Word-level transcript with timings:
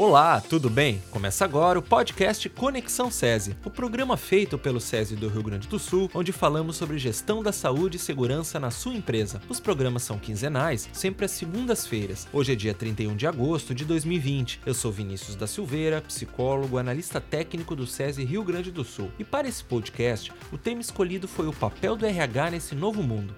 Olá, 0.00 0.40
tudo 0.40 0.70
bem? 0.70 1.02
Começa 1.10 1.44
agora 1.44 1.78
o 1.78 1.82
podcast 1.82 2.48
Conexão 2.48 3.10
SESI, 3.10 3.54
o 3.62 3.68
programa 3.68 4.16
feito 4.16 4.56
pelo 4.56 4.80
SESI 4.80 5.14
do 5.14 5.28
Rio 5.28 5.42
Grande 5.42 5.68
do 5.68 5.78
Sul, 5.78 6.10
onde 6.14 6.32
falamos 6.32 6.76
sobre 6.76 6.96
gestão 6.96 7.42
da 7.42 7.52
saúde 7.52 7.98
e 7.98 8.00
segurança 8.00 8.58
na 8.58 8.70
sua 8.70 8.94
empresa. 8.94 9.42
Os 9.46 9.60
programas 9.60 10.02
são 10.02 10.18
quinzenais, 10.18 10.88
sempre 10.90 11.26
às 11.26 11.32
segundas-feiras. 11.32 12.26
Hoje 12.32 12.52
é 12.54 12.56
dia 12.56 12.72
31 12.72 13.14
de 13.14 13.26
agosto 13.26 13.74
de 13.74 13.84
2020. 13.84 14.62
Eu 14.64 14.72
sou 14.72 14.90
Vinícius 14.90 15.36
da 15.36 15.46
Silveira, 15.46 16.00
psicólogo, 16.00 16.78
analista 16.78 17.20
técnico 17.20 17.76
do 17.76 17.86
SESI 17.86 18.24
Rio 18.24 18.42
Grande 18.42 18.70
do 18.70 18.84
Sul. 18.84 19.12
E 19.18 19.24
para 19.24 19.48
esse 19.48 19.62
podcast, 19.62 20.32
o 20.50 20.56
tema 20.56 20.80
escolhido 20.80 21.28
foi 21.28 21.46
o 21.46 21.52
papel 21.52 21.94
do 21.94 22.06
RH 22.06 22.52
nesse 22.52 22.74
novo 22.74 23.02
mundo. 23.02 23.36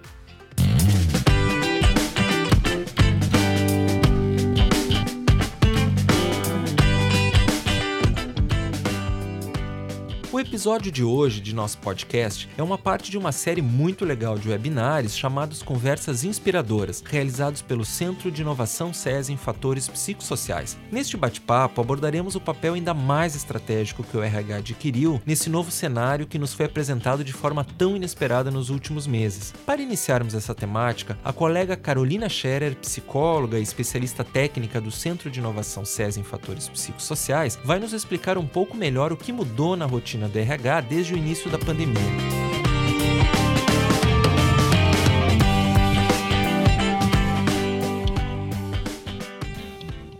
Episódio 10.43 10.91
de 10.91 11.05
hoje 11.05 11.39
de 11.39 11.55
nosso 11.55 11.77
podcast 11.77 12.49
é 12.57 12.61
uma 12.61 12.77
parte 12.77 13.09
de 13.09 13.17
uma 13.17 13.31
série 13.31 13.61
muito 13.61 14.03
legal 14.03 14.37
de 14.37 14.49
webinars 14.49 15.17
chamados 15.17 15.63
Conversas 15.63 16.25
Inspiradoras, 16.25 17.01
realizados 17.05 17.61
pelo 17.61 17.85
Centro 17.85 18.29
de 18.29 18.41
Inovação 18.41 18.93
SES 18.93 19.29
em 19.29 19.37
Fatores 19.37 19.87
Psicossociais. 19.87 20.77
Neste 20.91 21.15
bate-papo 21.15 21.79
abordaremos 21.79 22.35
o 22.35 22.41
papel 22.41 22.73
ainda 22.73 22.93
mais 22.93 23.35
estratégico 23.35 24.03
que 24.03 24.17
o 24.17 24.21
RH 24.21 24.57
adquiriu 24.57 25.21
nesse 25.25 25.49
novo 25.49 25.71
cenário 25.71 26.27
que 26.27 26.37
nos 26.37 26.53
foi 26.53 26.65
apresentado 26.65 27.23
de 27.23 27.31
forma 27.31 27.65
tão 27.77 27.95
inesperada 27.95 28.51
nos 28.51 28.69
últimos 28.69 29.07
meses. 29.07 29.53
Para 29.65 29.81
iniciarmos 29.81 30.35
essa 30.35 30.53
temática, 30.53 31.17
a 31.23 31.31
colega 31.31 31.77
Carolina 31.77 32.27
Scherer, 32.27 32.75
psicóloga 32.75 33.57
e 33.57 33.63
especialista 33.63 34.25
técnica 34.25 34.81
do 34.81 34.91
Centro 34.91 35.31
de 35.31 35.39
Inovação 35.39 35.85
SES 35.85 36.17
em 36.17 36.23
Fatores 36.23 36.67
Psicossociais, 36.67 37.57
vai 37.63 37.79
nos 37.79 37.93
explicar 37.93 38.37
um 38.37 38.45
pouco 38.45 38.75
melhor 38.75 39.13
o 39.13 39.17
que 39.17 39.31
mudou 39.31 39.77
na 39.77 39.85
rotina 39.85 40.32
do 40.33 40.39
RH 40.39 40.81
desde 40.81 41.13
o 41.13 41.17
início 41.17 41.49
da 41.51 41.59
pandemia. 41.59 41.93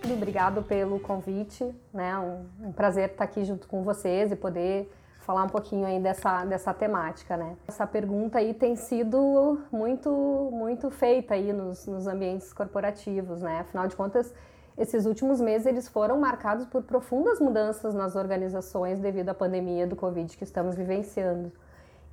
Obrigado 0.06 0.62
pelo 0.62 1.00
convite, 1.00 1.68
né? 1.92 2.18
Um, 2.18 2.68
um, 2.68 2.72
prazer 2.72 3.10
estar 3.10 3.24
aqui 3.24 3.44
junto 3.44 3.68
com 3.68 3.82
vocês 3.84 4.32
e 4.32 4.36
poder 4.36 4.92
falar 5.22 5.44
um 5.44 5.50
pouquinho 5.50 5.86
aí 5.86 6.00
dessa, 6.00 6.46
dessa 6.46 6.74
temática, 6.74 7.36
né? 7.36 7.56
Essa 7.68 7.88
pergunta 7.88 8.38
aí 8.38 8.54
tem 8.54 8.76
sido 8.76 9.62
muito, 9.72 10.12
muito 10.52 10.92
feita 10.92 11.34
aí 11.34 11.52
nos, 11.52 11.88
nos 11.88 12.06
ambientes 12.06 12.54
corporativos, 12.54 13.42
né? 13.42 13.62
Afinal 13.62 13.88
de 13.88 13.96
contas, 13.96 14.34
esses 14.78 15.06
últimos 15.06 15.40
meses 15.40 15.68
eles 15.68 15.88
foram 15.88 16.20
marcados 16.20 16.66
por 16.66 16.84
profundas 16.84 17.40
mudanças 17.40 17.94
nas 17.94 18.16
organizações 18.16 19.00
devido 19.00 19.30
à 19.30 19.34
pandemia 19.34 19.86
do 19.86 19.96
Covid 19.96 20.36
que 20.36 20.44
estamos 20.44 20.76
vivenciando. 20.76 21.52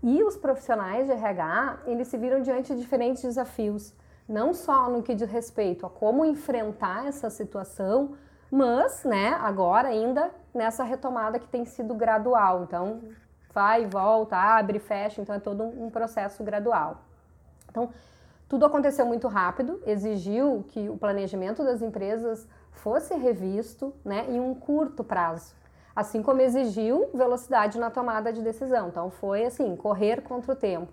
E 0.03 0.23
os 0.23 0.37
profissionais 0.37 1.07
de 1.07 1.13
RH, 1.13 1.81
eles 1.87 2.09
se 2.09 2.17
viram 2.17 2.41
diante 2.41 2.75
de 2.75 2.81
diferentes 2.81 3.23
desafios, 3.23 3.95
não 4.29 4.55
só 4.55 4.89
no 4.89 5.03
que 5.03 5.15
diz 5.15 5.29
respeito 5.29 5.85
a 5.85 5.91
como 5.91 6.25
enfrentar 6.25 7.07
essa 7.07 7.29
situação, 7.29 8.15
mas, 8.51 9.05
né, 9.05 9.29
agora 9.41 9.89
ainda 9.89 10.31
nessa 10.55 10.83
retomada 10.83 11.39
que 11.39 11.49
tem 11.49 11.65
sido 11.65 11.95
gradual. 11.95 12.65
Então, 12.65 13.01
vai, 13.53 13.87
volta, 13.87 14.37
abre, 14.37 14.79
fecha, 14.79 15.21
então 15.21 15.35
é 15.35 15.39
todo 15.39 15.65
um 15.65 15.91
processo 15.91 16.43
gradual. 16.43 17.03
Então, 17.69 17.91
tudo 18.51 18.67
aconteceu 18.67 19.07
muito 19.07 19.29
rápido, 19.29 19.81
exigiu 19.87 20.65
que 20.67 20.89
o 20.89 20.97
planejamento 20.97 21.63
das 21.63 21.81
empresas 21.81 22.49
fosse 22.73 23.15
revisto 23.15 23.95
né, 24.05 24.27
em 24.29 24.41
um 24.41 24.57
curto 24.57 25.05
prazo, 25.05 25.55
assim 25.95 26.21
como 26.21 26.41
exigiu 26.41 27.09
velocidade 27.15 27.79
na 27.79 27.91
tomada 27.91 28.33
de 28.33 28.43
decisão. 28.43 28.89
Então 28.89 29.09
foi 29.09 29.45
assim, 29.45 29.77
correr 29.77 30.23
contra 30.23 30.53
o 30.53 30.57
tempo. 30.57 30.93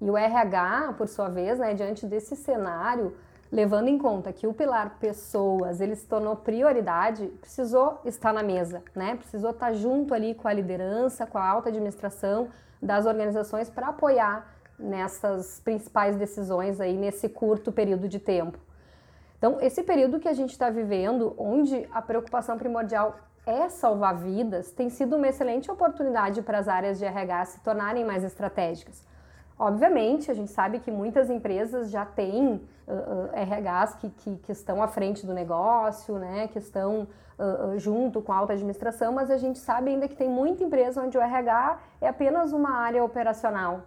E 0.00 0.10
o 0.10 0.16
RH, 0.16 0.94
por 0.96 1.06
sua 1.06 1.28
vez, 1.28 1.58
né, 1.58 1.74
diante 1.74 2.06
desse 2.06 2.34
cenário, 2.34 3.14
levando 3.52 3.88
em 3.88 3.98
conta 3.98 4.32
que 4.32 4.46
o 4.46 4.54
pilar 4.54 4.96
pessoas 4.98 5.82
ele 5.82 5.96
se 5.96 6.06
tornou 6.06 6.34
prioridade, 6.34 7.26
precisou 7.42 8.00
estar 8.06 8.32
na 8.32 8.42
mesa, 8.42 8.82
né? 8.94 9.16
Precisou 9.16 9.50
estar 9.50 9.74
junto 9.74 10.14
ali 10.14 10.34
com 10.34 10.48
a 10.48 10.52
liderança, 10.52 11.26
com 11.26 11.36
a 11.36 11.46
alta 11.46 11.68
administração 11.68 12.48
das 12.80 13.04
organizações 13.04 13.68
para 13.68 13.88
apoiar 13.88 14.55
nessas 14.78 15.60
principais 15.60 16.16
decisões 16.16 16.80
aí 16.80 16.96
nesse 16.96 17.28
curto 17.28 17.72
período 17.72 18.08
de 18.08 18.18
tempo. 18.18 18.58
Então, 19.38 19.58
esse 19.60 19.82
período 19.82 20.18
que 20.18 20.28
a 20.28 20.32
gente 20.32 20.50
está 20.50 20.70
vivendo, 20.70 21.34
onde 21.38 21.86
a 21.92 22.00
preocupação 22.00 22.56
primordial 22.56 23.16
é 23.46 23.68
salvar 23.68 24.16
vidas, 24.16 24.72
tem 24.72 24.88
sido 24.88 25.16
uma 25.16 25.28
excelente 25.28 25.70
oportunidade 25.70 26.42
para 26.42 26.58
as 26.58 26.68
áreas 26.68 26.98
de 26.98 27.04
RH 27.04 27.44
se 27.44 27.60
tornarem 27.60 28.04
mais 28.04 28.24
estratégicas. 28.24 29.04
Obviamente, 29.58 30.30
a 30.30 30.34
gente 30.34 30.50
sabe 30.50 30.80
que 30.80 30.90
muitas 30.90 31.30
empresas 31.30 31.90
já 31.90 32.04
têm 32.04 32.60
uh, 32.86 33.30
RHs 33.32 33.94
que, 33.94 34.10
que, 34.10 34.36
que, 34.36 34.52
estão 34.52 34.82
à 34.82 34.88
frente 34.88 35.24
do 35.24 35.32
negócio, 35.32 36.18
né, 36.18 36.48
que 36.48 36.58
estão 36.58 37.08
uh, 37.38 37.78
junto 37.78 38.20
com 38.20 38.32
a 38.32 38.36
alta 38.36 38.52
administração, 38.52 39.12
mas 39.12 39.30
a 39.30 39.38
gente 39.38 39.58
sabe 39.58 39.90
ainda 39.90 40.08
que 40.08 40.16
tem 40.16 40.28
muita 40.28 40.62
empresa 40.62 41.02
onde 41.02 41.16
o 41.16 41.20
RH 41.20 41.78
é 42.00 42.08
apenas 42.08 42.52
uma 42.52 42.70
área 42.70 43.02
operacional, 43.02 43.82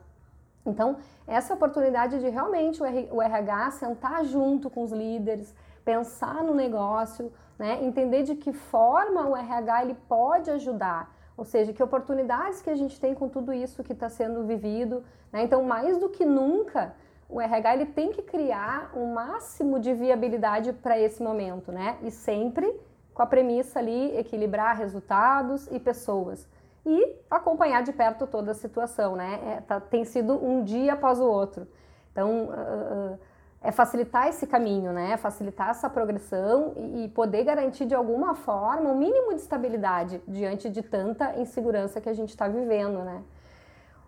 então, 0.69 0.97
essa 1.27 1.53
oportunidade 1.53 2.19
de 2.19 2.29
realmente 2.29 2.81
o 3.11 3.21
RH 3.21 3.71
sentar 3.71 4.23
junto 4.23 4.69
com 4.69 4.83
os 4.83 4.91
líderes, 4.91 5.53
pensar 5.83 6.43
no 6.43 6.53
negócio, 6.53 7.31
né, 7.57 7.83
entender 7.83 8.23
de 8.23 8.35
que 8.35 8.53
forma 8.53 9.27
o 9.27 9.35
RH 9.35 9.83
ele 9.83 9.97
pode 10.07 10.49
ajudar, 10.51 11.13
ou 11.35 11.43
seja, 11.43 11.73
que 11.73 11.83
oportunidades 11.83 12.61
que 12.61 12.69
a 12.69 12.75
gente 12.75 12.99
tem 12.99 13.13
com 13.13 13.27
tudo 13.27 13.51
isso 13.51 13.83
que 13.83 13.93
está 13.93 14.09
sendo 14.09 14.43
vivido. 14.43 15.03
Né? 15.31 15.43
Então, 15.43 15.63
mais 15.63 15.97
do 15.97 16.09
que 16.09 16.25
nunca, 16.25 16.93
o 17.29 17.39
RH 17.39 17.73
ele 17.75 17.85
tem 17.85 18.11
que 18.11 18.21
criar 18.21 18.91
um 18.95 19.13
máximo 19.13 19.79
de 19.79 19.93
viabilidade 19.93 20.73
para 20.73 20.99
esse 20.99 21.21
momento, 21.21 21.71
né? 21.71 21.97
E 22.01 22.09
sempre 22.09 22.67
com 23.13 23.21
a 23.21 23.25
premissa 23.25 23.77
ali 23.77 24.17
equilibrar 24.17 24.75
resultados 24.75 25.67
e 25.67 25.79
pessoas 25.79 26.47
e 26.91 27.15
acompanhar 27.29 27.83
de 27.83 27.93
perto 27.93 28.25
toda 28.25 28.49
a 28.49 28.55
situação, 28.55 29.15
né? 29.15 29.39
É, 29.45 29.61
tá, 29.61 29.79
tem 29.79 30.03
sido 30.03 30.33
um 30.43 30.63
dia 30.63 30.93
após 30.93 31.19
o 31.19 31.25
outro. 31.25 31.67
Então, 32.11 32.45
uh, 32.45 33.13
uh, 33.13 33.19
é 33.61 33.71
facilitar 33.71 34.27
esse 34.27 34.47
caminho, 34.47 34.91
né? 34.91 35.11
É 35.11 35.17
facilitar 35.17 35.69
essa 35.69 35.87
progressão 35.87 36.73
e, 36.75 37.05
e, 37.05 37.09
poder 37.09 37.43
garantir 37.43 37.85
de 37.85 37.93
alguma 37.93 38.33
forma 38.33 38.89
um 38.89 38.97
mínimo 38.97 39.35
de 39.35 39.41
estabilidade 39.41 40.19
diante 40.27 40.67
de 40.67 40.81
tanta 40.81 41.39
insegurança 41.39 42.01
que 42.01 42.09
a 42.09 42.13
gente 42.13 42.29
está 42.29 42.47
vivendo, 42.47 43.03
né? 43.03 43.21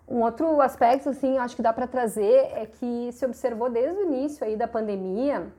Um 0.08 0.24
outro 0.24 0.59
aspecto, 0.59 1.09
assim, 1.09 1.38
acho 1.38 1.56
que 1.56 1.62
dá 1.62 1.72
para 1.72 1.86
trazer 1.86 2.50
é 2.56 2.66
que 2.66 3.12
se 3.12 3.24
observou 3.24 3.70
desde 3.70 4.00
o 4.00 4.03
início 4.03 4.44
aí 4.44 4.58
da 4.58 4.68
pandemia 4.68 5.53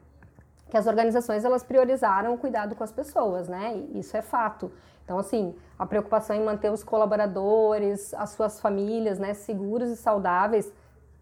que 0.69 0.77
as 0.77 0.88
organizações 0.88 1.44
elas 1.44 1.62
priorizaram 1.62 2.34
o 2.34 2.38
cuidado 2.38 2.75
com 2.75 2.82
as 2.82 2.91
pessoas, 2.91 3.47
né? 3.47 3.77
Isso 3.94 4.16
é 4.16 4.22
fato. 4.22 4.72
Então, 5.04 5.18
assim, 5.18 5.54
a 5.78 5.84
preocupação 5.86 6.36
em 6.36 6.44
manter 6.44 6.70
os 6.70 6.84
colaboradores, 6.84 8.14
as 8.14 8.30
suas 8.30 8.60
famílias, 8.60 9.18
né, 9.18 9.34
seguros 9.34 9.90
e 9.90 9.96
saudáveis, 9.96 10.72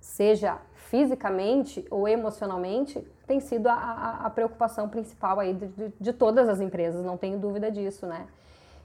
seja 0.00 0.58
fisicamente 0.74 1.86
ou 1.90 2.08
emocionalmente, 2.08 3.06
tem 3.26 3.38
sido 3.38 3.68
a, 3.68 3.74
a, 3.74 4.26
a 4.26 4.30
preocupação 4.30 4.88
principal 4.88 5.38
aí 5.38 5.54
de, 5.54 5.68
de, 5.68 5.92
de, 6.00 6.12
todas 6.12 6.48
as 6.48 6.60
empresas, 6.60 7.04
não 7.04 7.16
tenho 7.16 7.38
dúvida 7.38 7.70
disso, 7.70 8.06
né? 8.06 8.26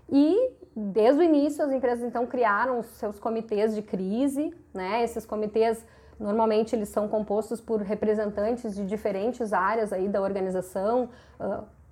E 0.08 0.52
desde 0.76 1.22
o 1.22 1.24
início 1.24 1.66
as 1.66 1.72
empresas 1.72 2.04
então 2.06 2.28
criaram 2.28 2.80
os 2.80 2.86
seus 2.86 3.20
comitês 3.20 3.74
de 3.74 3.82
crise, 3.82 4.54
né? 4.72 5.04
Esses 5.04 5.26
comitês 5.26 5.84
normalmente 6.20 6.76
eles 6.76 6.90
são 6.90 7.08
compostos 7.08 7.60
por 7.60 7.82
representantes 7.82 8.76
de 8.76 8.86
diferentes 8.86 9.52
áreas 9.52 9.92
aí 9.92 10.08
da 10.08 10.22
organização, 10.22 11.10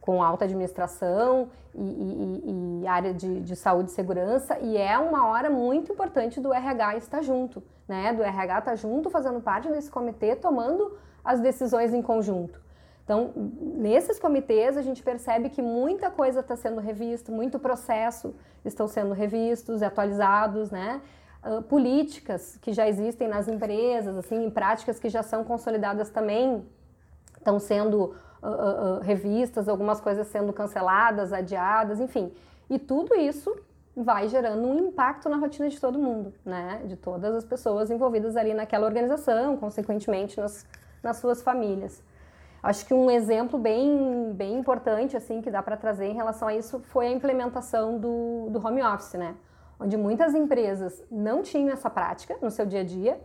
com 0.04 0.22
alta 0.22 0.44
administração 0.44 1.50
e, 1.74 1.82
e, 1.82 2.82
e 2.82 2.88
área 2.88 3.14
de, 3.14 3.40
de, 3.40 3.56
saúde 3.56 3.90
e 3.90 3.94
segurança, 3.94 4.60
e 4.60 4.76
é 4.76 4.98
uma 5.00 5.28
hora 5.28 5.50
muito 5.50 5.94
importante 5.94 6.42
do 6.42 6.54
RH 6.54 6.98
estar 6.98 7.22
junto, 7.22 7.64
né? 7.88 8.12
Do 8.12 8.22
RH 8.22 8.60
estar 8.60 8.76
junto, 8.76 9.10
fazendo 9.10 9.40
parte 9.40 9.70
desse 9.70 9.90
comitê, 9.90 10.36
tomando 10.36 10.98
as 11.24 11.40
decisões 11.40 11.94
em 11.94 12.02
conjunto. 12.02 12.62
Então, 13.06 13.32
nesses 13.62 14.20
comitês, 14.20 14.76
a 14.76 14.82
gente 14.82 15.02
percebe 15.02 15.50
que 15.50 15.62
muita 15.62 16.12
coisa 16.12 16.42
está 16.42 16.58
sendo 16.58 16.82
revista, 16.82 17.32
muito 17.32 17.58
processo 17.58 18.36
estão 18.66 18.90
sendo 18.90 19.14
revistos 19.14 19.82
e 19.82 19.86
atualizados, 19.86 20.70
né? 20.70 21.02
Uh, 21.46 21.62
políticas 21.62 22.58
que 22.62 22.74
já 22.74 22.90
existem 22.90 23.30
nas 23.30 23.48
empresas, 23.48 24.18
assim, 24.18 24.50
práticas 24.50 25.00
que 25.00 25.08
já 25.08 25.24
são 25.24 25.46
consolidadas 25.46 26.10
também 26.10 26.66
estão 27.38 27.58
sendo 27.58 28.16
uh, 28.48 28.98
uh, 28.98 29.00
revistas, 29.02 29.70
algumas 29.70 30.02
coisas 30.02 30.28
sendo 30.28 30.52
canceladas, 30.52 31.32
adiadas, 31.32 32.00
enfim. 32.00 32.32
E 32.70 32.78
tudo 32.78 33.16
isso 33.16 33.56
vai 33.96 34.28
gerando 34.28 34.68
um 34.68 34.78
impacto 34.80 35.30
na 35.30 35.38
rotina 35.38 35.70
de 35.70 35.80
todo 35.80 36.00
mundo, 36.00 36.34
né? 36.44 36.82
De 36.86 36.96
todas 36.96 37.36
as 37.36 37.46
pessoas 37.46 37.92
envolvidas 37.92 38.36
ali 38.36 38.54
naquela 38.54 38.86
organização, 38.86 39.56
consequentemente 39.56 40.40
nas, 40.40 40.66
nas 41.02 41.18
suas 41.18 41.42
famílias. 41.42 42.04
Acho 42.62 42.86
que 42.86 42.94
um 42.94 43.12
exemplo 43.12 43.60
bem, 43.60 44.32
bem 44.34 44.58
importante 44.58 45.18
assim 45.18 45.42
que 45.42 45.52
dá 45.52 45.62
para 45.62 45.76
trazer 45.76 46.06
em 46.06 46.14
relação 46.14 46.48
a 46.48 46.56
isso 46.56 46.80
foi 46.80 47.08
a 47.08 47.12
implementação 47.12 47.98
do, 47.98 48.50
do 48.50 48.66
home 48.66 48.82
office, 48.82 49.14
né? 49.14 49.36
Onde 49.80 49.98
muitas 49.98 50.34
empresas 50.34 51.04
não 51.12 51.42
tinham 51.42 51.74
essa 51.74 51.90
prática 51.90 52.38
no 52.42 52.50
seu 52.50 52.66
dia 52.66 52.80
a 52.80 52.84
dia, 52.84 53.20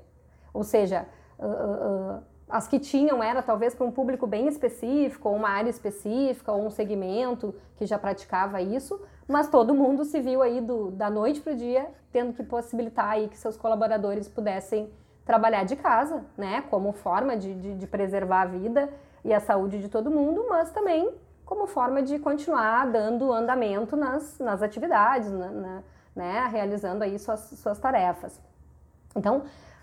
ou 0.53 0.65
seja, 0.65 1.07
uh, 1.39 1.47
uh, 1.47 2.23
as 2.49 2.67
que 2.67 2.79
tinham 2.79 3.23
era 3.23 3.43
talvez 3.43 3.75
para 3.75 3.87
um 3.87 3.91
público 3.91 4.27
bem 4.27 4.49
específico, 4.49 5.29
ou 5.29 5.37
uma 5.37 5.51
área 5.51 5.71
específica, 5.71 6.53
ou 6.53 6.67
um 6.67 6.71
segmento 6.71 7.55
que 7.77 7.87
já 7.87 7.99
praticava 7.99 8.61
isso, 8.63 9.01
mas 9.27 9.49
todo 9.49 9.75
mundo 9.75 10.05
se 10.05 10.21
viu 10.21 10.43
aí 10.43 10.61
do, 10.61 10.91
da 10.91 11.11
noite 11.11 11.41
para 11.41 11.53
o 11.53 11.57
dia 11.57 11.89
tendo 12.11 12.33
que 12.33 12.43
possibilitar 12.43 13.11
aí 13.11 13.29
que 13.29 13.37
seus 13.37 13.57
colaboradores 13.57 14.29
pudessem 14.29 14.91
trabalhar 15.25 15.65
de 15.65 15.77
casa, 15.77 16.25
né, 16.37 16.63
como 16.71 16.93
forma 16.93 17.37
de, 17.37 17.55
de, 17.55 17.75
de 17.75 17.87
preservar 17.87 18.43
a 18.43 18.47
vida 18.47 18.89
e 19.25 19.33
a 19.35 19.41
saúde 19.41 19.79
de 19.79 19.89
todo 19.89 20.11
mundo, 20.11 20.47
mas 20.49 20.71
também 20.71 21.13
como 21.45 21.67
forma 21.67 22.03
de 22.03 22.19
continuar 22.19 22.87
dando 22.91 23.33
andamento 23.33 23.97
nas, 23.97 24.39
nas 24.39 24.63
atividades, 24.63 25.31
na, 25.31 25.51
na, 25.51 25.83
né, 26.17 26.49
realizando 26.51 27.05
aí 27.05 27.19
suas, 27.19 27.41
suas 27.41 27.79
tarefas. 27.79 28.41
Então, 29.15 29.43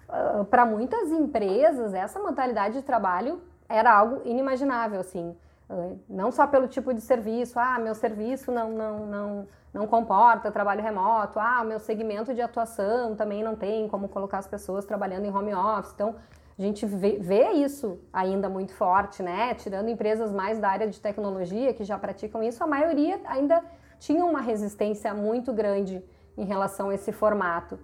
uh, 0.10 0.46
para 0.46 0.66
muitas 0.66 1.12
empresas, 1.12 1.94
essa 1.94 2.20
modalidade 2.20 2.76
de 2.76 2.84
trabalho 2.84 3.42
era 3.68 3.92
algo 3.92 4.22
inimaginável, 4.26 5.00
assim, 5.00 5.36
uh, 5.70 6.00
não 6.10 6.32
só 6.32 6.48
pelo 6.48 6.68
tipo 6.68 6.94
de 6.94 7.02
serviço, 7.02 7.60
ah, 7.60 7.80
meu 7.80 7.96
serviço 7.96 8.52
não, 8.52 8.72
não, 8.72 9.06
não, 9.06 9.48
não 9.74 9.88
comporta 9.88 10.52
trabalho 10.52 10.82
remoto, 10.82 11.40
ah, 11.40 11.62
o 11.62 11.66
meu 11.66 11.80
segmento 11.80 12.34
de 12.34 12.42
atuação 12.42 13.16
também 13.16 13.44
não 13.44 13.56
tem 13.56 13.88
como 13.88 14.08
colocar 14.08 14.40
as 14.40 14.48
pessoas 14.48 14.86
trabalhando 14.86 15.26
em 15.26 15.36
home 15.36 15.54
office, 15.54 15.94
então 15.94 16.16
a 16.58 16.62
gente 16.62 16.86
vê, 16.86 17.18
vê, 17.20 17.52
isso 17.52 18.00
ainda 18.14 18.48
muito 18.48 18.74
forte, 18.74 19.22
né? 19.22 19.54
Tirando 19.56 19.90
empresas 19.90 20.32
mais 20.32 20.58
da 20.58 20.70
área 20.70 20.88
de 20.88 21.02
tecnologia 21.02 21.74
que 21.74 21.84
já 21.84 22.00
praticam 22.00 22.42
isso, 22.42 22.64
a 22.64 22.68
maioria 22.68 23.20
ainda 23.26 23.62
tinha 24.00 24.24
uma 24.24 24.40
resistência 24.40 25.14
muito 25.14 25.52
grande 25.52 26.02
em 26.38 26.46
relação 26.46 26.90
a 26.90 26.96
esse 26.96 27.12
formato. 27.12 27.78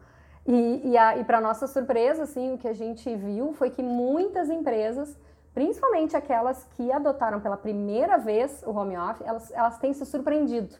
E, 0.46 0.82
e, 0.84 1.20
e 1.20 1.24
para 1.24 1.40
nossa 1.40 1.68
surpresa, 1.68 2.24
assim, 2.24 2.54
o 2.54 2.58
que 2.58 2.68
a 2.68 2.74
gente 2.74 3.14
viu 3.16 3.54
foi 3.54 3.70
que 3.70 3.84
muitas 3.84 4.50
empresas, 4.50 5.18
principalmente 5.54 6.16
aquelas 6.16 6.64
que 6.76 6.92
adotaram 6.92 7.40
pela 7.40 7.58
primeira 7.58 8.18
vez 8.18 8.64
o 8.66 8.72
home 8.72 8.98
office, 8.98 9.26
elas, 9.26 9.52
elas 9.52 9.78
têm 9.78 9.94
se 9.94 10.06
surpreendido. 10.06 10.76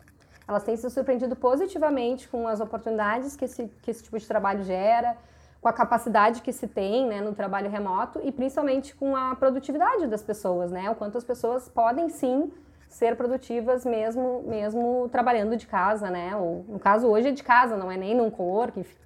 Elas 0.48 0.64
têm 0.64 0.76
se 0.76 0.90
surpreendido 0.90 1.36
positivamente 1.36 2.28
com 2.28 2.48
as 2.48 2.60
oportunidades 2.60 3.36
que 3.36 3.46
esse, 3.46 3.68
que 3.82 3.92
esse 3.92 4.04
tipo 4.04 4.18
de 4.18 4.28
trabalho 4.28 4.64
gera, 4.64 5.16
com 5.62 5.68
a 5.68 5.74
capacidade 5.74 6.42
que 6.42 6.52
se 6.52 6.68
tem 6.68 7.06
né, 7.06 7.22
no 7.22 7.36
trabalho 7.36 7.70
remoto 7.70 8.20
e 8.24 8.32
principalmente 8.32 8.96
com 8.96 9.16
a 9.16 9.36
produtividade 9.36 10.08
das 10.08 10.24
pessoas, 10.24 10.72
né? 10.72 10.90
O 10.90 10.96
quanto 10.96 11.20
as 11.20 11.24
pessoas 11.24 11.70
podem 11.70 12.10
sim 12.10 12.52
ser 12.90 13.16
produtivas 13.16 13.86
mesmo 13.86 14.44
mesmo 14.48 15.08
trabalhando 15.10 15.56
de 15.56 15.68
casa, 15.68 16.10
né? 16.10 16.36
Ou 16.36 16.66
no 16.68 16.80
caso 16.80 17.08
hoje 17.08 17.28
é 17.28 17.32
de 17.32 17.44
casa, 17.44 17.78
não 17.78 17.92
é 17.92 17.96
nem 17.96 18.16
num 18.16 18.32
co-work, 18.32 18.80
enfim, 18.80 18.98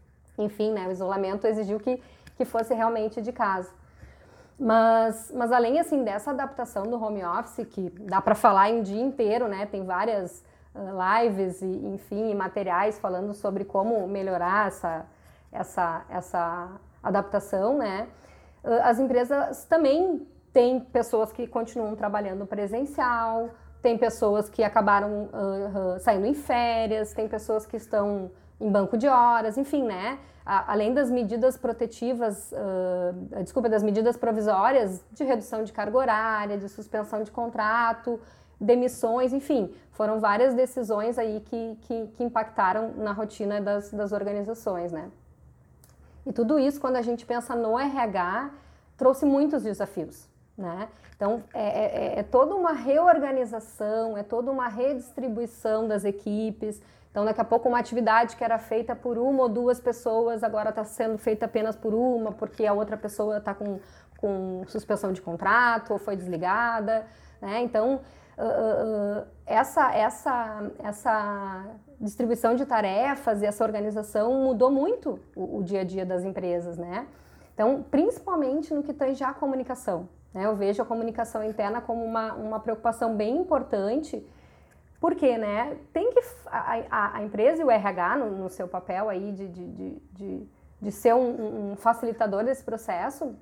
né? 0.72 0.88
O 0.88 0.92
isolamento 0.92 1.46
exigiu 1.46 1.80
que 1.80 2.02
que 2.36 2.46
fosse 2.46 2.74
realmente 2.74 3.22
de 3.22 3.32
casa. 3.32 3.72
Mas, 4.58 5.32
mas 5.34 5.52
além 5.52 5.80
assim 5.80 6.04
dessa 6.04 6.32
adaptação 6.32 6.84
do 6.84 7.02
home 7.02 7.24
office 7.24 7.66
que 7.68 7.90
dá 8.02 8.22
para 8.22 8.36
falar 8.36 8.70
em 8.70 8.82
dia 8.82 9.02
inteiro, 9.02 9.48
né? 9.48 9.66
Tem 9.66 9.84
várias 9.84 10.44
uh, 10.74 11.24
lives 11.24 11.62
e 11.62 11.66
enfim 11.66 12.34
materiais 12.34 12.98
falando 13.00 13.34
sobre 13.34 13.66
como 13.66 14.08
melhorar 14.08 14.68
essa 14.68 15.06
essa, 15.52 16.06
essa 16.10 16.70
adaptação, 17.02 17.78
né? 17.78 18.08
Ah, 18.64 18.90
as 18.90 19.00
empresas 19.00 19.64
também 19.66 20.28
têm 20.52 20.80
pessoas 20.80 21.32
que 21.32 21.48
continuam 21.48 21.96
trabalhando 21.96 22.46
presencial, 22.46 23.52
tem 23.86 24.00
pessoas 24.00 24.50
que 24.50 24.64
acabaram 24.64 25.30
uh, 25.32 25.96
uh, 25.96 26.00
saindo 26.00 26.26
em 26.26 26.34
férias, 26.34 27.14
tem 27.14 27.28
pessoas 27.28 27.68
que 27.68 27.78
estão 27.78 28.32
em 28.60 28.68
banco 28.68 28.98
de 28.98 29.08
horas, 29.08 29.60
enfim, 29.60 29.84
né? 29.84 30.18
A, 30.44 30.72
além 30.72 30.92
das 30.92 31.12
medidas 31.12 31.56
protetivas, 31.56 32.52
uh, 32.52 33.44
desculpa, 33.44 33.70
das 33.70 33.84
medidas 33.84 34.18
provisórias 34.18 35.06
de 35.12 35.24
redução 35.24 35.64
de 35.64 35.72
carga 35.72 35.96
horária, 36.00 36.58
de 36.58 36.68
suspensão 36.68 37.22
de 37.22 37.30
contrato, 37.30 38.20
demissões, 38.60 39.32
enfim, 39.32 39.72
foram 39.92 40.20
várias 40.20 40.56
decisões 40.56 41.20
aí 41.20 41.40
que, 41.42 41.78
que, 41.82 42.08
que 42.08 42.24
impactaram 42.24 42.92
na 42.98 43.12
rotina 43.12 43.62
das, 43.62 43.92
das 43.92 44.12
organizações, 44.12 44.92
né? 44.92 45.12
E 46.26 46.34
tudo 46.34 46.58
isso, 46.58 46.82
quando 46.82 46.96
a 46.96 47.04
gente 47.04 47.24
pensa 47.24 47.56
no 47.56 47.78
RH, 47.78 48.50
trouxe 48.98 49.28
muitos 49.28 49.62
desafios. 49.62 50.28
Né? 50.58 50.88
Então, 51.16 51.44
é, 51.54 51.64
é, 51.64 51.86
é, 51.86 52.20
é 52.20 52.24
toda 52.24 52.56
uma 52.56 52.72
reorganização, 52.72 54.18
é 54.18 54.24
toda 54.24 54.50
uma 54.52 54.68
redistribuição 54.68 55.88
das 55.88 56.06
equipes. 56.06 56.82
Então, 57.12 57.24
daqui 57.24 57.40
a 57.40 57.46
pouco, 57.46 57.70
uma 57.70 57.80
atividade 57.80 58.36
que 58.36 58.44
era 58.44 58.58
feita 58.58 58.96
por 58.96 59.18
uma 59.18 59.44
ou 59.44 59.50
duas 59.50 59.80
pessoas 59.80 60.44
agora 60.44 60.70
está 60.70 60.84
sendo 60.84 61.18
feita 61.18 61.46
apenas 61.46 61.76
por 61.76 61.94
uma, 61.94 62.32
porque 62.32 62.66
a 62.66 62.74
outra 62.74 62.98
pessoa 62.98 63.38
está 63.38 63.54
com, 63.54 63.80
com 64.18 64.64
suspensão 64.68 65.14
de 65.14 65.22
contrato 65.22 65.94
ou 65.94 66.00
foi 66.00 66.16
desligada. 66.16 67.06
Né? 67.42 67.62
Então, 67.62 68.02
uh, 68.38 69.22
uh, 69.22 69.28
essa, 69.46 69.94
essa, 69.94 70.72
essa 70.84 71.66
distribuição 72.00 72.56
de 72.56 72.66
tarefas 72.66 73.42
e 73.42 73.46
essa 73.46 73.64
organização 73.64 74.34
mudou 74.44 74.72
muito 74.72 75.20
o, 75.36 75.60
o, 75.60 75.64
dia 75.64 75.82
a 75.82 75.84
dia 75.84 76.06
das 76.06 76.24
empresas, 76.24 76.78
né? 76.78 77.08
Então, 77.54 77.86
principalmente 77.90 78.74
no 78.74 78.84
que 78.84 78.94
tange 78.94 79.24
à 79.24 79.34
comunicação. 79.34 80.10
Né? 80.36 80.46
Eu 80.46 80.56
vejo 80.56 80.84
a 80.84 80.86
comunicação 80.86 81.42
interna 81.42 81.80
como 81.80 82.04
uma, 82.04 82.34
uma 82.34 82.60
preocupação 82.60 83.16
bem 83.16 83.38
importante, 83.38 84.22
porque 85.00 85.38
né, 85.38 85.78
tem 85.94 86.12
que 86.12 86.22
a, 86.48 87.18
a, 87.18 87.24
empresa 87.24 87.62
e 87.62 87.66
o 87.66 87.72
RH 87.72 88.18
no, 88.18 88.32
no 88.32 88.50
seu 88.50 88.68
papel 88.68 89.08
aí 89.08 89.32
de, 89.32 89.48
de, 89.48 89.68
de, 89.72 90.02
de, 90.12 90.48
de 90.82 90.92
ser 90.92 91.16
um, 91.16 91.72
um 91.72 91.76
facilitador 91.78 92.44
desse 92.44 92.64
processo, 92.64 93.34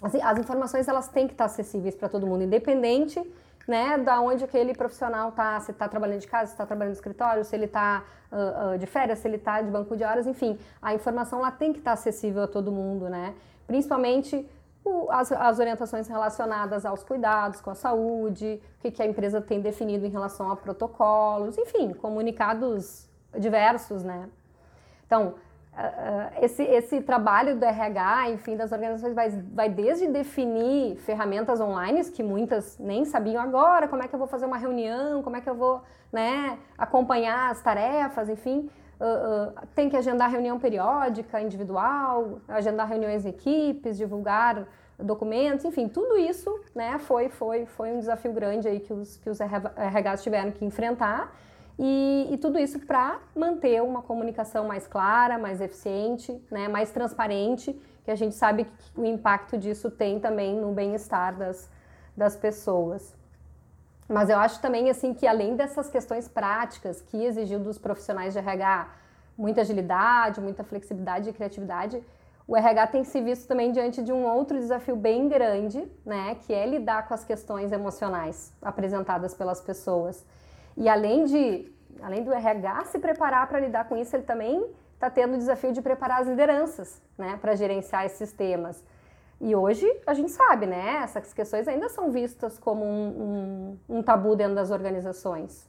as, 0.00 0.14
as 0.14 0.38
informações 0.38 0.88
elas 0.88 1.08
têm 1.08 1.26
que 1.26 1.34
estar 1.34 1.44
acessíveis 1.44 1.94
para 1.94 2.08
todo 2.08 2.26
mundo, 2.26 2.42
independente 2.42 3.20
né, 3.68 3.98
da 3.98 4.20
onde 4.20 4.44
aquele 4.44 4.74
profissional 4.74 5.28
está, 5.28 5.60
se 5.60 5.72
está 5.72 5.88
trabalhando 5.88 6.20
de 6.20 6.26
casa, 6.26 6.46
se 6.46 6.54
está 6.54 6.64
trabalhando 6.64 6.92
no 6.92 6.98
escritório, 6.98 7.44
se 7.44 7.54
ele 7.54 7.64
está 7.66 8.02
uh, 8.30 8.74
uh, 8.74 8.78
de 8.78 8.86
férias, 8.86 9.18
se 9.18 9.28
ele 9.28 9.36
está 9.36 9.60
de 9.60 9.70
banco 9.70 9.96
de 9.96 10.04
horas, 10.04 10.26
enfim, 10.26 10.58
a 10.80 10.94
informação 10.94 11.40
lá 11.40 11.50
tem 11.50 11.72
que 11.72 11.80
estar 11.80 11.92
acessível 11.92 12.42
a 12.42 12.46
todo 12.46 12.70
mundo, 12.70 13.08
né? 13.08 13.34
Principalmente 13.66 14.46
as, 15.10 15.32
as, 15.32 15.58
orientações 15.58 16.06
relacionadas 16.08 16.84
aos 16.84 17.02
cuidados 17.02 17.60
com 17.60 17.70
a 17.70 17.74
saúde, 17.74 18.60
o 18.78 18.80
que, 18.80 18.90
que 18.90 19.02
a 19.02 19.06
empresa 19.06 19.40
tem 19.40 19.60
definido 19.60 20.04
em 20.06 20.10
relação 20.10 20.50
a 20.50 20.56
protocolos, 20.56 21.56
enfim, 21.56 21.92
comunicados 21.92 23.08
diversos, 23.38 24.02
né? 24.02 24.28
Então, 25.06 25.34
esse, 26.40 26.62
esse 26.62 27.00
trabalho 27.00 27.56
do 27.56 27.64
RH, 27.64 28.30
enfim, 28.30 28.56
das 28.56 28.70
organizações 28.70 29.14
vai, 29.14 29.30
vai 29.30 29.68
desde 29.68 30.06
definir 30.06 30.96
ferramentas 30.96 31.60
online, 31.60 32.04
que 32.10 32.22
muitas 32.22 32.78
nem 32.78 33.04
sabiam 33.04 33.42
agora, 33.42 33.88
como 33.88 34.02
é 34.02 34.08
que 34.08 34.14
eu 34.14 34.18
vou 34.18 34.28
fazer 34.28 34.46
uma 34.46 34.56
reunião, 34.56 35.22
como 35.22 35.36
é 35.36 35.40
que 35.40 35.50
eu 35.50 35.54
vou 35.54 35.82
né, 36.12 36.58
acompanhar 36.78 37.50
as 37.50 37.60
tarefas, 37.60 38.28
enfim. 38.28 38.70
Uh, 39.00 39.50
uh, 39.50 39.66
tem 39.74 39.88
que 39.88 39.96
agendar 39.96 40.30
reunião 40.30 40.58
periódica, 40.58 41.40
individual, 41.40 42.40
agendar 42.46 42.88
reuniões 42.88 43.26
em 43.26 43.30
equipes, 43.30 43.96
divulgar 43.96 44.66
documentos, 44.98 45.64
enfim, 45.64 45.88
tudo 45.88 46.16
isso 46.16 46.60
né, 46.74 46.98
foi, 46.98 47.28
foi, 47.28 47.66
foi 47.66 47.92
um 47.92 47.98
desafio 47.98 48.32
grande 48.32 48.68
aí 48.68 48.80
que 48.80 48.92
os, 48.92 49.16
que 49.16 49.28
os 49.28 49.38
RHs 49.40 50.22
tiveram 50.22 50.52
que 50.52 50.64
enfrentar. 50.64 51.34
E, 51.76 52.28
e 52.30 52.38
tudo 52.38 52.58
isso 52.58 52.78
para 52.78 53.18
manter 53.34 53.82
uma 53.82 54.00
comunicação 54.00 54.64
mais 54.66 54.86
clara, 54.86 55.36
mais 55.38 55.60
eficiente, 55.60 56.40
né, 56.50 56.68
mais 56.68 56.92
transparente, 56.92 57.72
que 58.04 58.10
a 58.10 58.14
gente 58.14 58.34
sabe 58.36 58.64
que 58.64 59.00
o 59.00 59.04
impacto 59.04 59.58
disso 59.58 59.90
tem 59.90 60.20
também 60.20 60.54
no 60.54 60.72
bem-estar 60.72 61.36
das, 61.36 61.68
das 62.16 62.36
pessoas. 62.36 63.16
Mas 64.08 64.28
eu 64.28 64.38
acho 64.38 64.60
também 64.60 64.90
assim 64.90 65.14
que 65.14 65.26
além 65.26 65.56
dessas 65.56 65.88
questões 65.88 66.28
práticas 66.28 67.00
que 67.00 67.24
exigiu 67.24 67.58
dos 67.58 67.78
profissionais 67.78 68.32
de 68.32 68.38
RH 68.38 68.88
muita 69.36 69.62
agilidade, 69.62 70.40
muita 70.40 70.62
flexibilidade 70.62 71.30
e 71.30 71.32
criatividade, 71.32 72.02
o 72.46 72.56
RH 72.56 72.88
tem 72.88 73.04
se 73.04 73.20
visto 73.20 73.48
também 73.48 73.72
diante 73.72 74.02
de 74.02 74.12
um 74.12 74.26
outro 74.26 74.58
desafio 74.58 74.94
bem 74.94 75.28
grande, 75.28 75.90
né, 76.04 76.36
que 76.42 76.52
é 76.52 76.66
lidar 76.66 77.08
com 77.08 77.14
as 77.14 77.24
questões 77.24 77.72
emocionais 77.72 78.52
apresentadas 78.60 79.34
pelas 79.34 79.60
pessoas. 79.60 80.24
E 80.76 80.88
além 80.88 81.24
de 81.24 81.72
além 82.02 82.22
do 82.22 82.32
RH 82.32 82.86
se 82.86 82.98
preparar 82.98 83.46
para 83.46 83.60
lidar 83.60 83.88
com 83.88 83.96
isso, 83.96 84.14
ele 84.14 84.24
também 84.24 84.66
está 84.94 85.08
tendo 85.08 85.34
o 85.34 85.38
desafio 85.38 85.72
de 85.72 85.80
preparar 85.80 86.20
as 86.20 86.28
lideranças, 86.28 87.00
né, 87.16 87.38
para 87.40 87.54
gerenciar 87.54 88.04
esses 88.04 88.32
temas. 88.32 88.84
E 89.44 89.54
hoje 89.54 89.86
a 90.06 90.14
gente 90.14 90.30
sabe, 90.30 90.64
né, 90.64 91.02
essas 91.02 91.34
questões 91.34 91.68
ainda 91.68 91.90
são 91.90 92.10
vistas 92.10 92.58
como 92.58 92.82
um, 92.82 93.76
um, 93.88 93.98
um 93.98 94.02
tabu 94.02 94.34
dentro 94.34 94.54
das 94.54 94.70
organizações. 94.70 95.68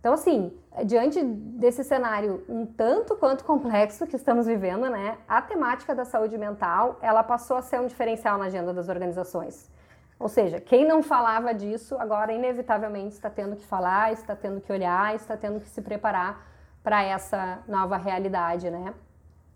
Então, 0.00 0.14
assim, 0.14 0.56
diante 0.86 1.22
desse 1.22 1.84
cenário 1.84 2.42
um 2.48 2.64
tanto 2.64 3.14
quanto 3.14 3.44
complexo 3.44 4.06
que 4.06 4.16
estamos 4.16 4.46
vivendo, 4.46 4.88
né, 4.88 5.18
a 5.28 5.42
temática 5.42 5.94
da 5.94 6.06
saúde 6.06 6.38
mental, 6.38 6.98
ela 7.02 7.22
passou 7.22 7.58
a 7.58 7.62
ser 7.62 7.78
um 7.78 7.86
diferencial 7.86 8.38
na 8.38 8.46
agenda 8.46 8.72
das 8.72 8.88
organizações. 8.88 9.70
Ou 10.18 10.28
seja, 10.30 10.58
quem 10.58 10.88
não 10.88 11.02
falava 11.02 11.52
disso, 11.52 11.96
agora 11.98 12.32
inevitavelmente 12.32 13.16
está 13.16 13.28
tendo 13.28 13.54
que 13.54 13.66
falar, 13.66 14.14
está 14.14 14.34
tendo 14.34 14.62
que 14.62 14.72
olhar, 14.72 15.14
está 15.14 15.36
tendo 15.36 15.60
que 15.60 15.68
se 15.68 15.82
preparar 15.82 16.42
para 16.82 17.02
essa 17.02 17.58
nova 17.68 17.98
realidade, 17.98 18.70
né? 18.70 18.94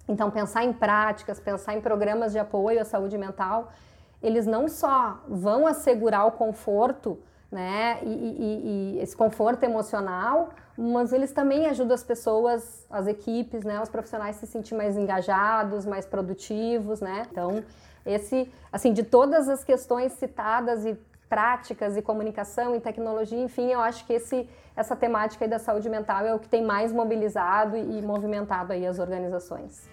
Então, 0.09 0.31
pensar 0.31 0.65
em 0.65 0.73
práticas, 0.73 1.38
pensar 1.38 1.75
em 1.75 1.81
programas 1.81 2.33
de 2.33 2.38
apoio 2.38 2.81
à 2.81 2.85
saúde 2.85 3.19
mental, 3.19 3.71
eles 4.23 4.47
não 4.47 4.67
só 4.67 5.23
vão 5.29 5.67
assegurar 5.67 6.27
o 6.27 6.33
conforto, 6.33 7.19
né, 7.50 7.99
e, 8.03 8.09
e, 8.09 8.97
e 8.97 9.00
esse 9.00 9.17
conforto 9.17 9.65
emocional, 9.65 10.50
mas 10.77 11.12
eles 11.12 11.33
também 11.33 11.67
ajudam 11.67 11.95
as 11.95 12.05
pessoas, 12.05 12.87
as 12.91 13.07
equipes, 13.07 13.65
né, 13.65 13.81
os 13.81 13.88
profissionais 13.88 14.37
se 14.37 14.47
sentir 14.47 14.75
mais 14.75 14.97
engajados, 14.97 15.87
mais 15.87 16.05
produtivos, 16.05 17.00
né? 17.00 17.27
Então, 17.31 17.65
esse, 18.05 18.53
assim, 18.73 18.93
de 18.93 19.03
todas 19.03 19.49
as 19.49 19.65
questões 19.65 20.12
citadas 20.12 20.85
e 20.85 20.97
práticas 21.28 21.97
e 21.97 22.02
comunicação 22.02 22.75
e 22.75 22.80
tecnologia, 22.80 23.38
enfim, 23.38 23.70
eu 23.70 23.80
acho 23.80 24.06
que 24.06 24.12
esse, 24.14 24.49
essa 24.75 24.97
temática 24.97 25.47
da 25.47 25.58
saúde 25.58 25.88
mental 25.88 26.25
é 26.25 26.35
o 26.35 26.38
que 26.38 26.49
tem 26.49 26.62
mais 26.64 26.92
mobilizado 26.92 27.76
e 27.76 28.00
movimentado 28.02 28.73
aí 28.73 28.87
as 28.87 28.99
organizações. 28.99 29.88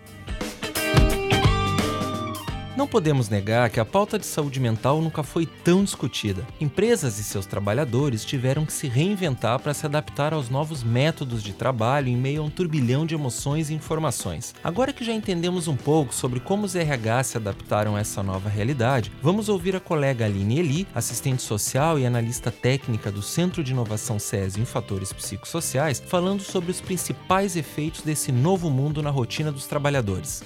Não 2.76 2.86
podemos 2.86 3.30
negar 3.30 3.70
que 3.70 3.80
a 3.80 3.86
pauta 3.86 4.20
de 4.20 4.26
saúde 4.26 4.60
mental 4.60 5.02
nunca 5.02 5.24
foi 5.24 5.46
tão 5.46 5.82
discutida. 5.82 6.46
Empresas 6.60 7.18
e 7.18 7.24
seus 7.24 7.46
trabalhadores 7.46 8.26
tiveram 8.26 8.66
que 8.66 8.74
se 8.74 8.90
reinventar 8.90 9.60
para 9.60 9.74
se 9.74 9.86
adaptar 9.86 10.34
aos 10.34 10.50
novos 10.50 10.84
métodos 10.84 11.42
de 11.42 11.54
trabalho 11.54 12.10
em 12.10 12.18
meio 12.18 12.42
a 12.42 12.46
um 12.46 12.50
turbilhão 12.50 13.06
de 13.06 13.16
emoções 13.16 13.70
e 13.70 13.74
informações. 13.74 14.54
Agora 14.62 14.92
que 14.92 15.06
já 15.06 15.14
entendemos 15.14 15.70
um 15.70 15.76
pouco 15.78 16.14
sobre 16.14 16.42
como 16.42 16.66
os 16.66 16.76
RH 16.76 17.24
se 17.24 17.38
adaptaram 17.38 17.96
a 17.96 18.02
essa 18.02 18.22
nova 18.22 18.50
realidade, 18.50 19.10
vamos 19.22 19.48
ouvir 19.48 19.74
a 19.78 19.80
colega 19.80 20.26
Aline 20.26 20.60
Eli, 20.60 20.88
assistente 20.94 21.44
social 21.44 21.98
e 21.98 22.06
analista 22.06 22.52
técnica 22.52 23.10
do 23.10 23.22
Centro 23.22 23.64
de 23.64 23.72
Inovação 23.72 24.20
SESI 24.20 24.60
em 24.60 24.66
Fatores 24.66 25.14
Psicossociais, 25.14 26.04
falando 26.06 26.42
sobre 26.42 26.72
os 26.72 26.82
principais 26.82 27.56
efeitos 27.56 28.02
desse 28.02 28.34
novo 28.34 28.70
mundo 28.70 29.02
na 29.02 29.12
rotina 29.12 29.50
dos 29.50 29.66
trabalhadores. 29.66 30.44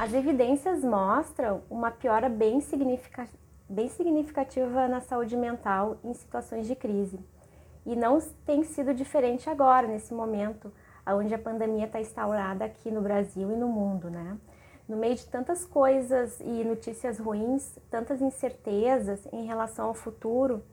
As 0.00 0.14
evidências 0.14 0.82
mostram 0.82 1.60
uma 1.68 1.90
piora 1.90 2.26
bem, 2.26 2.58
bem 3.68 3.88
significativa 3.90 4.88
na 4.88 5.02
saúde 5.02 5.36
mental 5.36 5.98
em 6.02 6.14
situações 6.14 6.66
de 6.66 6.74
crise. 6.74 7.20
E 7.84 7.94
não 7.94 8.18
tem 8.46 8.64
sido 8.64 8.94
diferente 8.94 9.50
agora, 9.50 9.86
nesse 9.86 10.14
momento, 10.14 10.72
onde 11.06 11.34
a 11.34 11.38
pandemia 11.38 11.84
está 11.84 12.00
instaurada 12.00 12.64
aqui 12.64 12.90
no 12.90 13.02
Brasil 13.02 13.52
e 13.52 13.56
no 13.56 13.68
mundo, 13.68 14.08
né? 14.08 14.38
No 14.88 14.96
meio 14.96 15.16
de 15.16 15.26
tantas 15.26 15.66
coisas 15.66 16.40
e 16.40 16.64
notícias 16.64 17.18
ruins, 17.18 17.78
tantas 17.90 18.22
incertezas 18.22 19.28
em 19.30 19.44
relação 19.44 19.88
ao 19.88 19.94
futuro, 19.94 20.64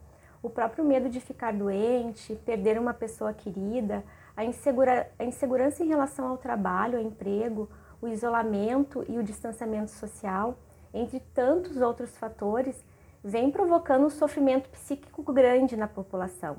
o 0.42 0.50
próprio 0.50 0.86
medo 0.86 1.10
de 1.10 1.20
ficar 1.20 1.52
doente, 1.52 2.34
perder 2.46 2.80
uma 2.80 2.94
pessoa 2.94 3.34
querida, 3.34 4.06
a, 4.38 4.46
insegura, 4.46 5.12
a 5.20 5.26
insegurança 5.26 5.84
em 5.84 5.88
relação 5.90 6.30
ao 6.30 6.38
trabalho, 6.38 6.98
ao 6.98 7.04
emprego, 7.04 7.68
o 8.02 8.08
isolamento 8.08 9.04
e 9.08 9.18
o 9.18 9.24
distanciamento 9.24 9.92
social, 9.92 10.58
entre 10.94 11.20
tantos 11.20 11.78
outros 11.82 12.16
fatores, 12.18 12.84
vem 13.24 13.52
provocando 13.52 14.06
um 14.06 14.10
sofrimento 14.10 14.70
psíquico 14.70 15.22
grande 15.34 15.76
na 15.76 15.88
população. 15.88 16.58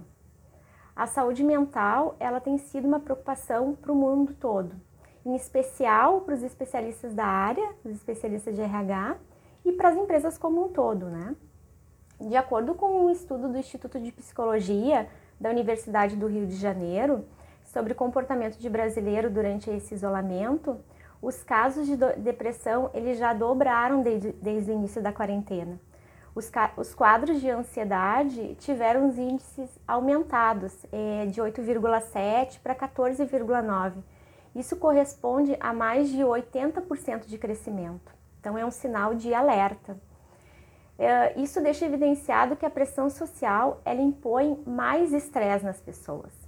A 0.95 1.07
saúde 1.07 1.45
mental 1.45 2.16
ela 2.18 2.40
tem 2.40 2.59
sido 2.59 2.87
uma 2.87 3.00
preocupação 3.00 3.75
para 3.75 3.92
o 3.92 3.95
mundo 3.95 4.35
todo, 4.35 4.75
em 5.25 5.37
especial 5.37 6.23
para 6.23 6.35
os 6.35 6.42
especialistas 6.42 7.14
da 7.14 7.25
área, 7.25 7.68
os 7.85 7.92
especialistas 7.92 8.54
de 8.57 8.62
RH 8.62 9.16
e 9.64 9.73
para 9.73 9.90
as 9.90 9.97
empresas 9.97 10.37
como 10.37 10.64
um 10.64 10.68
todo, 10.68 11.07
né? 11.07 11.37
De 12.21 12.37
acordo 12.37 12.75
com 12.75 13.04
um 13.04 13.11
estudo 13.11 13.49
do 13.49 13.57
Instituto 13.57 14.00
de 14.00 14.11
Psicologia 14.11 15.09
da 15.40 15.50
Universidade 15.50 16.16
do 16.16 16.26
Rio 16.26 16.47
de 16.47 16.57
Janeiro 16.57 17.25
sobre 17.62 17.95
comportamento 17.95 18.59
de 18.59 18.68
brasileiro 18.68 19.30
durante 19.30 19.71
esse 19.71 19.95
isolamento, 19.95 20.80
os 21.20 21.42
casos 21.42 21.87
de 21.87 21.96
depressão 21.96 22.90
eles 22.94 23.18
já 23.18 23.32
dobraram 23.32 24.02
desde, 24.02 24.32
desde 24.32 24.70
o 24.70 24.75
início 24.75 25.02
da 25.02 25.12
quarentena. 25.12 25.80
Os, 26.34 26.50
os 26.76 26.94
quadros 26.94 27.40
de 27.40 27.50
ansiedade 27.50 28.54
tiveram 28.60 29.08
os 29.08 29.18
índices 29.18 29.68
aumentados 29.87 30.87
é, 30.92 31.26
de 31.26 31.40
8,7 31.40 32.60
para 32.60 32.75
14,9. 32.75 33.94
Isso 34.54 34.76
corresponde 34.76 35.56
a 35.58 35.72
mais 35.72 36.08
de 36.08 36.18
80% 36.18 37.26
de 37.26 37.38
crescimento. 37.38 38.12
Então 38.38 38.56
é 38.56 38.64
um 38.64 38.70
sinal 38.70 39.14
de 39.14 39.34
alerta. 39.34 39.98
É, 40.96 41.40
isso 41.40 41.60
deixa 41.60 41.87
evidenciado 41.87 42.56
que 42.56 42.66
a 42.66 42.70
pressão 42.70 43.10
social 43.10 43.80
ela 43.84 44.00
impõe 44.00 44.62
mais 44.66 45.12
estresse 45.12 45.64
nas 45.64 45.80
pessoas. 45.80 46.48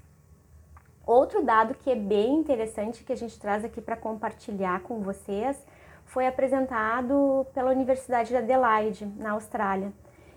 Outro 1.07 1.43
dado 1.43 1.75
que 1.75 1.91
é 1.91 1.97
bem 1.97 2.37
interessante 2.37 3.03
que 3.03 3.13
a 3.13 3.17
gente 3.17 3.39
traz 3.39 3.65
aqui 3.65 3.81
para 3.81 3.97
compartilhar 3.97 4.81
com 4.83 5.01
vocês 5.01 5.57
foi 6.05 6.27
apresentado 6.27 7.47
pela 7.55 7.71
Universidade 7.71 8.31
de 8.31 8.37
Adelaide, 8.37 9.07
na 9.17 9.33
Austrália, 9.33 9.93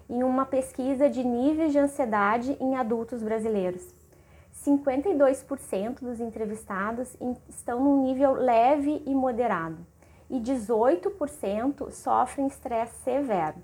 em 0.10 0.24
uma 0.24 0.46
pesquisa 0.46 1.10
de 1.10 1.24
níveis 1.24 1.72
de 1.72 1.80
ansiedade 1.80 2.58
em 2.60 2.76
adultos 2.76 3.24
brasileiros. 3.24 3.94
52% 4.64 6.00
dos 6.02 6.20
entrevistados 6.20 7.18
estão 7.50 7.84
num 7.84 8.04
nível 8.04 8.34
leve 8.34 9.02
e 9.06 9.14
moderado 9.14 9.86
e 10.30 10.40
18% 10.40 11.92
sofrem 11.92 12.48
estresse 12.48 12.96
severo. 13.04 13.56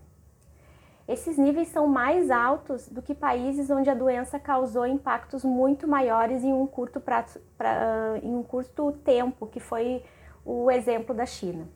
Esses 1.09 1.39
níveis 1.39 1.69
são 1.69 1.87
mais 1.87 2.29
altos 2.29 2.87
do 2.87 3.01
que 3.01 3.15
países 3.15 3.71
onde 3.71 3.89
a 3.89 3.95
doença 3.95 4.39
causou 4.39 4.85
impactos 4.85 5.43
muito 5.43 5.87
maiores 5.87 6.43
em 6.43 6.53
um 6.53 6.67
curto, 6.67 6.99
pra, 6.99 7.25
pra, 7.57 8.19
em 8.21 8.35
um 8.35 8.43
curto 8.43 8.91
tempo, 9.03 9.47
que 9.47 9.59
foi 9.59 10.03
o 10.45 10.69
exemplo 10.69 11.15
da 11.15 11.25
China. 11.25 11.67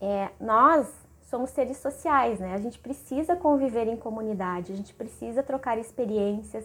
É, 0.00 0.28
nós 0.40 0.88
somos 1.22 1.50
seres 1.50 1.78
sociais, 1.78 2.38
né? 2.38 2.54
A 2.54 2.58
gente 2.58 2.78
precisa 2.78 3.34
conviver 3.34 3.88
em 3.88 3.96
comunidade, 3.96 4.72
a 4.72 4.76
gente 4.76 4.94
precisa 4.94 5.42
trocar 5.42 5.76
experiências, 5.76 6.64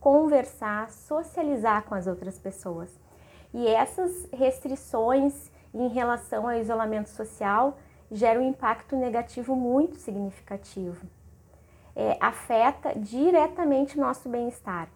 conversar, 0.00 0.90
socializar 0.90 1.84
com 1.84 1.94
as 1.94 2.08
outras 2.08 2.36
pessoas. 2.36 2.98
E 3.54 3.68
essas 3.68 4.28
restrições 4.32 5.52
em 5.72 5.86
relação 5.86 6.48
ao 6.48 6.56
isolamento 6.56 7.10
social 7.10 7.78
gera 8.12 8.38
um 8.38 8.46
impacto 8.46 8.94
negativo 8.94 9.56
muito 9.56 9.96
significativo. 9.96 11.06
É, 11.96 12.16
afeta 12.20 12.92
diretamente 12.94 13.98
nosso 13.98 14.28
bem-estar. 14.28 14.88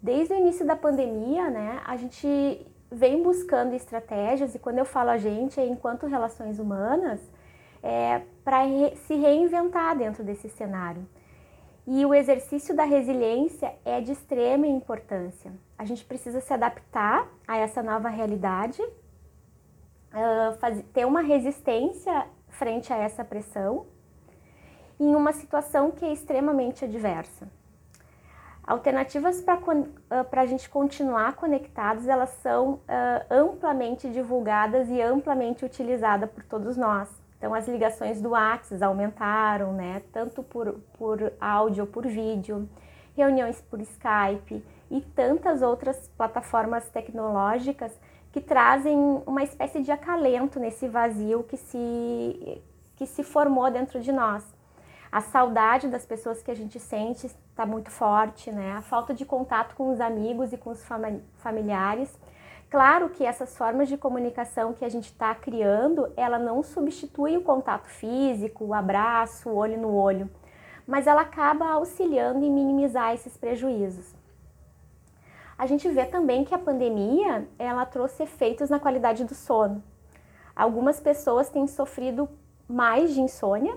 Desde 0.00 0.34
o 0.34 0.36
início 0.36 0.64
da 0.64 0.76
pandemia, 0.76 1.50
né, 1.50 1.80
a 1.84 1.96
gente 1.96 2.66
vem 2.90 3.22
buscando 3.22 3.74
estratégias, 3.74 4.54
e 4.54 4.58
quando 4.58 4.78
eu 4.78 4.84
falo 4.84 5.10
a 5.10 5.18
gente, 5.18 5.58
é 5.58 5.66
enquanto 5.66 6.06
relações 6.06 6.58
humanas, 6.58 7.20
é, 7.82 8.22
para 8.44 8.62
re 8.62 8.96
se 9.06 9.14
reinventar 9.14 9.96
dentro 9.96 10.22
desse 10.22 10.48
cenário. 10.48 11.06
E 11.86 12.04
o 12.04 12.14
exercício 12.14 12.76
da 12.76 12.84
resiliência 12.84 13.74
é 13.84 14.00
de 14.00 14.12
extrema 14.12 14.66
importância. 14.66 15.50
A 15.78 15.84
gente 15.86 16.04
precisa 16.04 16.40
se 16.40 16.52
adaptar 16.52 17.26
a 17.46 17.56
essa 17.56 17.82
nova 17.82 18.10
realidade 18.10 18.82
faz, 20.58 20.82
ter 20.92 21.06
uma 21.06 21.20
resistência 21.20 22.26
frente 22.48 22.92
a 22.92 22.96
essa 22.96 23.24
pressão 23.24 23.86
em 24.98 25.14
uma 25.14 25.32
situação 25.32 25.90
que 25.90 26.04
é 26.04 26.12
extremamente 26.12 26.84
adversa. 26.84 27.48
Alternativas 28.66 29.42
para 30.30 30.42
a 30.42 30.46
gente 30.46 30.68
continuar 30.68 31.36
conectados, 31.36 32.06
elas 32.06 32.28
são 32.42 32.72
uh, 32.74 32.80
amplamente 33.30 34.10
divulgadas 34.10 34.90
e 34.90 35.00
amplamente 35.00 35.64
utilizadas 35.64 36.30
por 36.30 36.44
todos 36.44 36.76
nós. 36.76 37.08
Então, 37.38 37.54
as 37.54 37.66
ligações 37.66 38.20
do 38.20 38.30
WhatsApp 38.30 38.82
aumentaram, 38.82 39.72
né? 39.72 40.02
Tanto 40.12 40.42
por, 40.42 40.74
por 40.98 41.32
áudio 41.40 41.86
por 41.86 42.06
vídeo, 42.06 42.68
reuniões 43.16 43.60
por 43.60 43.80
Skype 43.80 44.62
e 44.90 45.00
tantas 45.00 45.62
outras 45.62 46.08
plataformas 46.16 46.90
tecnológicas 46.90 47.98
que 48.38 48.40
trazem 48.40 48.96
uma 49.26 49.42
espécie 49.42 49.82
de 49.82 49.90
acalento 49.90 50.60
nesse 50.60 50.86
vazio 50.86 51.42
que 51.42 51.56
se, 51.56 52.62
que 52.94 53.04
se 53.04 53.24
formou 53.24 53.68
dentro 53.68 54.00
de 54.00 54.12
nós. 54.12 54.44
A 55.10 55.20
saudade 55.20 55.88
das 55.88 56.06
pessoas 56.06 56.40
que 56.40 56.50
a 56.50 56.54
gente 56.54 56.78
sente 56.78 57.26
está 57.26 57.66
muito 57.66 57.90
forte, 57.90 58.52
né? 58.52 58.76
A 58.76 58.82
falta 58.82 59.12
de 59.12 59.24
contato 59.24 59.74
com 59.74 59.90
os 59.90 60.00
amigos 60.00 60.52
e 60.52 60.56
com 60.56 60.70
os 60.70 60.84
familiares. 61.38 62.16
Claro 62.70 63.08
que 63.08 63.24
essas 63.24 63.56
formas 63.56 63.88
de 63.88 63.96
comunicação 63.96 64.72
que 64.72 64.84
a 64.84 64.88
gente 64.88 65.06
está 65.06 65.34
criando, 65.34 66.12
ela 66.16 66.38
não 66.38 66.62
substitui 66.62 67.36
o 67.36 67.42
contato 67.42 67.88
físico, 67.88 68.66
o 68.66 68.74
abraço, 68.74 69.48
o 69.48 69.56
olho 69.56 69.80
no 69.80 69.92
olho, 69.92 70.30
mas 70.86 71.08
ela 71.08 71.22
acaba 71.22 71.70
auxiliando 71.70 72.44
em 72.44 72.52
minimizar 72.52 73.14
esses 73.14 73.36
prejuízos. 73.36 74.14
A 75.58 75.66
gente 75.66 75.88
vê 75.88 76.06
também 76.06 76.44
que 76.44 76.54
a 76.54 76.58
pandemia 76.58 77.48
ela 77.58 77.84
trouxe 77.84 78.22
efeitos 78.22 78.70
na 78.70 78.78
qualidade 78.78 79.24
do 79.24 79.34
sono. 79.34 79.82
Algumas 80.54 81.00
pessoas 81.00 81.50
têm 81.50 81.66
sofrido 81.66 82.28
mais 82.68 83.12
de 83.12 83.20
insônia 83.20 83.76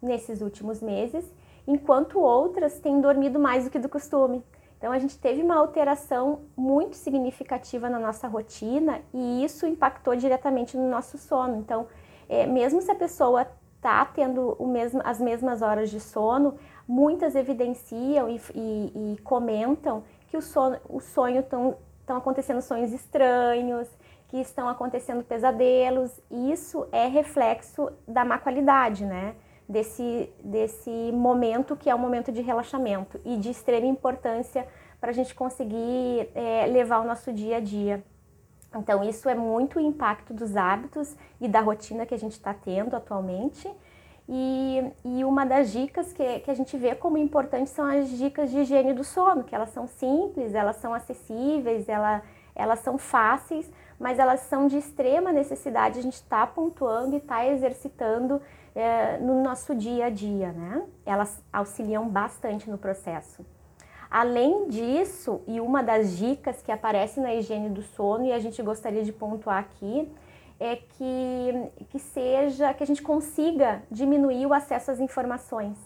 nesses 0.00 0.40
últimos 0.40 0.80
meses, 0.80 1.30
enquanto 1.66 2.18
outras 2.18 2.80
têm 2.80 3.02
dormido 3.02 3.38
mais 3.38 3.64
do 3.64 3.70
que 3.70 3.78
do 3.78 3.88
costume. 3.88 4.42
Então 4.78 4.92
a 4.92 4.98
gente 4.98 5.18
teve 5.18 5.42
uma 5.42 5.56
alteração 5.56 6.40
muito 6.56 6.96
significativa 6.96 7.90
na 7.90 7.98
nossa 7.98 8.26
rotina 8.26 9.02
e 9.12 9.44
isso 9.44 9.66
impactou 9.66 10.16
diretamente 10.16 10.74
no 10.74 10.88
nosso 10.88 11.18
sono. 11.18 11.56
Então, 11.58 11.86
é, 12.30 12.46
mesmo 12.46 12.80
se 12.80 12.90
a 12.90 12.94
pessoa 12.94 13.46
está 13.76 14.06
tendo 14.06 14.56
mesmo, 14.60 15.02
as 15.04 15.20
mesmas 15.20 15.60
horas 15.60 15.90
de 15.90 16.00
sono, 16.00 16.54
muitas 16.88 17.34
evidenciam 17.34 18.26
e, 18.30 18.40
e, 18.54 19.14
e 19.14 19.18
comentam 19.22 20.02
que 20.30 20.36
o, 20.36 20.42
sono, 20.42 20.78
o 20.88 21.00
sonho 21.00 21.40
estão 21.40 21.76
acontecendo 22.08 22.62
sonhos 22.62 22.92
estranhos, 22.92 23.88
que 24.28 24.38
estão 24.38 24.68
acontecendo 24.68 25.24
pesadelos, 25.24 26.20
e 26.30 26.52
isso 26.52 26.86
é 26.92 27.06
reflexo 27.08 27.90
da 28.06 28.24
má 28.24 28.38
qualidade, 28.38 29.04
né? 29.04 29.34
Desse, 29.68 30.32
desse 30.42 30.90
momento 31.12 31.76
que 31.76 31.90
é 31.90 31.94
um 31.94 31.98
momento 31.98 32.32
de 32.32 32.40
relaxamento 32.40 33.20
e 33.24 33.36
de 33.36 33.50
extrema 33.50 33.86
importância 33.86 34.66
para 35.00 35.10
a 35.10 35.12
gente 35.12 35.34
conseguir 35.34 36.28
é, 36.34 36.66
levar 36.66 37.00
o 37.00 37.04
nosso 37.04 37.32
dia 37.32 37.56
a 37.56 37.60
dia. 37.60 38.02
Então, 38.74 39.02
isso 39.02 39.28
é 39.28 39.34
muito 39.34 39.78
o 39.78 39.80
impacto 39.80 40.32
dos 40.32 40.56
hábitos 40.56 41.16
e 41.40 41.48
da 41.48 41.60
rotina 41.60 42.06
que 42.06 42.14
a 42.14 42.18
gente 42.18 42.32
está 42.32 42.54
tendo 42.54 42.94
atualmente. 42.94 43.68
E, 44.32 44.92
e, 45.04 45.24
uma 45.24 45.44
das 45.44 45.72
dicas 45.72 46.12
que, 46.12 46.38
que 46.38 46.50
a 46.52 46.54
gente 46.54 46.76
vê 46.76 46.94
como 46.94 47.18
importantes 47.18 47.72
são 47.72 47.84
as 47.84 48.08
dicas 48.10 48.48
de 48.48 48.60
higiene 48.60 48.92
do 48.92 49.02
sono, 49.02 49.42
que 49.42 49.52
elas 49.52 49.70
são 49.70 49.88
simples, 49.88 50.54
elas 50.54 50.76
são 50.76 50.94
acessíveis, 50.94 51.88
ela, 51.88 52.22
elas 52.54 52.78
são 52.78 52.96
fáceis, 52.96 53.68
mas 53.98 54.20
elas 54.20 54.38
são 54.42 54.68
de 54.68 54.78
extrema 54.78 55.32
necessidade. 55.32 55.98
A 55.98 56.02
gente 56.02 56.14
está 56.14 56.46
pontuando 56.46 57.14
e 57.14 57.18
está 57.18 57.44
exercitando 57.44 58.40
é, 58.72 59.18
no 59.18 59.42
nosso 59.42 59.74
dia 59.74 60.06
a 60.06 60.10
dia, 60.10 60.52
né? 60.52 60.84
Elas 61.04 61.42
auxiliam 61.52 62.08
bastante 62.08 62.70
no 62.70 62.78
processo. 62.78 63.44
Além 64.08 64.68
disso, 64.68 65.40
e 65.48 65.60
uma 65.60 65.82
das 65.82 66.16
dicas 66.16 66.62
que 66.62 66.70
aparece 66.70 67.18
na 67.18 67.34
higiene 67.34 67.68
do 67.68 67.82
sono 67.82 68.24
e 68.26 68.32
a 68.32 68.38
gente 68.38 68.62
gostaria 68.62 69.02
de 69.02 69.12
pontuar 69.12 69.58
aqui, 69.58 70.08
é 70.60 70.76
que, 70.76 71.86
que 71.88 71.98
seja 71.98 72.72
que 72.74 72.84
a 72.84 72.86
gente 72.86 73.02
consiga 73.02 73.82
diminuir 73.90 74.46
o 74.46 74.52
acesso 74.52 74.90
às 74.90 75.00
informações. 75.00 75.78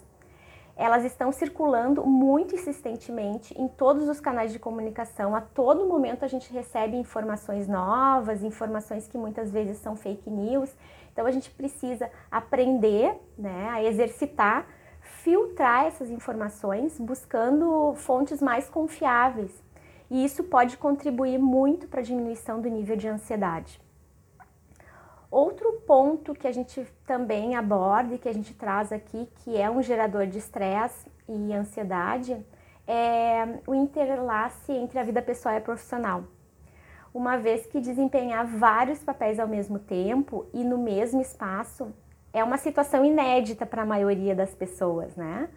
Elas 0.75 1.05
estão 1.05 1.31
circulando 1.31 2.05
muito 2.05 2.53
insistentemente 2.53 3.57
em 3.57 3.67
todos 3.67 4.09
os 4.09 4.19
canais 4.19 4.51
de 4.51 4.59
comunicação. 4.59 5.33
A 5.33 5.39
todo 5.39 5.87
momento 5.87 6.25
a 6.25 6.27
gente 6.27 6.51
recebe 6.51 6.97
informações 6.97 7.65
novas, 7.65 8.43
informações 8.43 9.07
que 9.07 9.17
muitas 9.17 9.49
vezes 9.49 9.77
são 9.77 9.95
fake 9.95 10.29
news. 10.29 10.69
Então 11.13 11.25
a 11.25 11.31
gente 11.31 11.49
precisa 11.49 12.11
aprender, 12.29 13.17
né, 13.37 13.69
a 13.69 13.81
exercitar 13.81 14.67
filtrar 15.05 15.85
essas 15.85 16.09
informações 16.09 16.99
buscando 16.99 17.93
fontes 17.95 18.41
mais 18.41 18.69
confiáveis. 18.69 19.51
E 20.09 20.23
isso 20.23 20.43
pode 20.43 20.77
contribuir 20.77 21.39
muito 21.39 21.87
para 21.87 21.99
a 21.99 22.03
diminuição 22.03 22.61
do 22.61 22.69
nível 22.69 22.95
de 22.95 23.07
ansiedade. 23.07 23.81
Outro 25.35 25.69
ponto 25.85 26.33
que 26.33 26.47
a 26.47 26.51
gente 26.53 26.87
também 27.05 27.57
aborda 27.57 28.15
e 28.15 28.17
que 28.17 28.29
a 28.29 28.33
gente 28.33 28.53
traz 28.53 28.89
aqui, 28.93 29.27
que 29.39 29.57
é 29.57 29.69
um 29.69 29.81
gerador 29.81 30.25
de 30.25 30.37
estresse 30.37 31.11
e 31.27 31.51
ansiedade, 31.51 32.37
é 32.87 33.59
o 33.67 33.75
interlace 33.75 34.71
entre 34.71 34.97
a 34.97 35.03
vida 35.03 35.21
pessoal 35.21 35.53
e 35.55 35.57
a 35.57 35.61
profissional. 35.61 36.23
Uma 37.13 37.35
vez 37.37 37.65
que 37.65 37.81
desempenhar 37.81 38.45
vários 38.45 39.03
papéis 39.03 39.37
ao 39.37 39.45
mesmo 39.45 39.77
tempo 39.77 40.45
e 40.53 40.63
no 40.63 40.77
mesmo 40.77 41.19
espaço 41.19 41.93
é 42.31 42.41
uma 42.41 42.55
situação 42.55 43.03
inédita 43.03 43.65
para 43.65 43.81
a 43.81 43.85
maioria 43.85 44.33
das 44.33 44.55
pessoas, 44.55 45.17
né? 45.17 45.49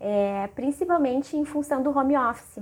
É, 0.00 0.46
principalmente 0.54 1.36
em 1.36 1.44
função 1.44 1.82
do 1.82 1.94
home 1.94 2.16
office, 2.16 2.60